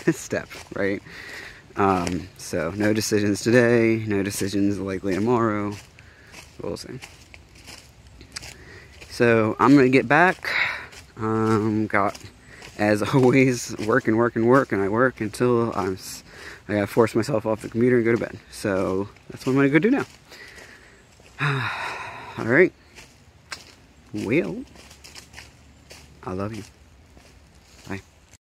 it 0.07 0.15
step, 0.15 0.49
right? 0.75 1.03
Um, 1.77 2.29
so 2.37 2.71
no 2.73 2.93
decisions 2.93 3.43
today, 3.43 4.05
no 4.07 4.23
decisions 4.23 4.79
likely 4.79 5.15
tomorrow. 5.15 5.75
We'll 6.61 6.77
see. 6.77 6.99
So 9.11 9.57
I'm 9.59 9.75
gonna 9.75 9.89
get 9.89 10.09
back. 10.09 10.51
Um, 11.23 11.87
got 11.87 12.19
as 12.79 13.03
always 13.15 13.77
work 13.87 14.09
and 14.09 14.17
work 14.17 14.35
and 14.35 14.49
work, 14.49 14.73
and 14.73 14.83
I 14.83 14.89
work 14.89 15.21
until 15.21 15.73
I'm 15.75 15.97
I 16.69 16.75
gotta 16.75 16.87
force 16.87 17.15
myself 17.15 17.47
off 17.47 17.63
the 17.63 17.69
computer 17.69 17.97
and 17.97 18.05
go 18.05 18.13
to 18.13 18.19
bed. 18.19 18.39
So 18.51 19.09
that's 19.31 19.47
what 19.47 19.53
I'm 19.53 19.59
gonna 19.59 19.69
go 19.69 19.79
do 19.79 19.91
now. 19.91 20.07
All 22.39 22.47
right. 22.47 22.73
Well, 24.13 24.65
I 26.25 26.33
love 26.33 26.55
you. 26.55 26.65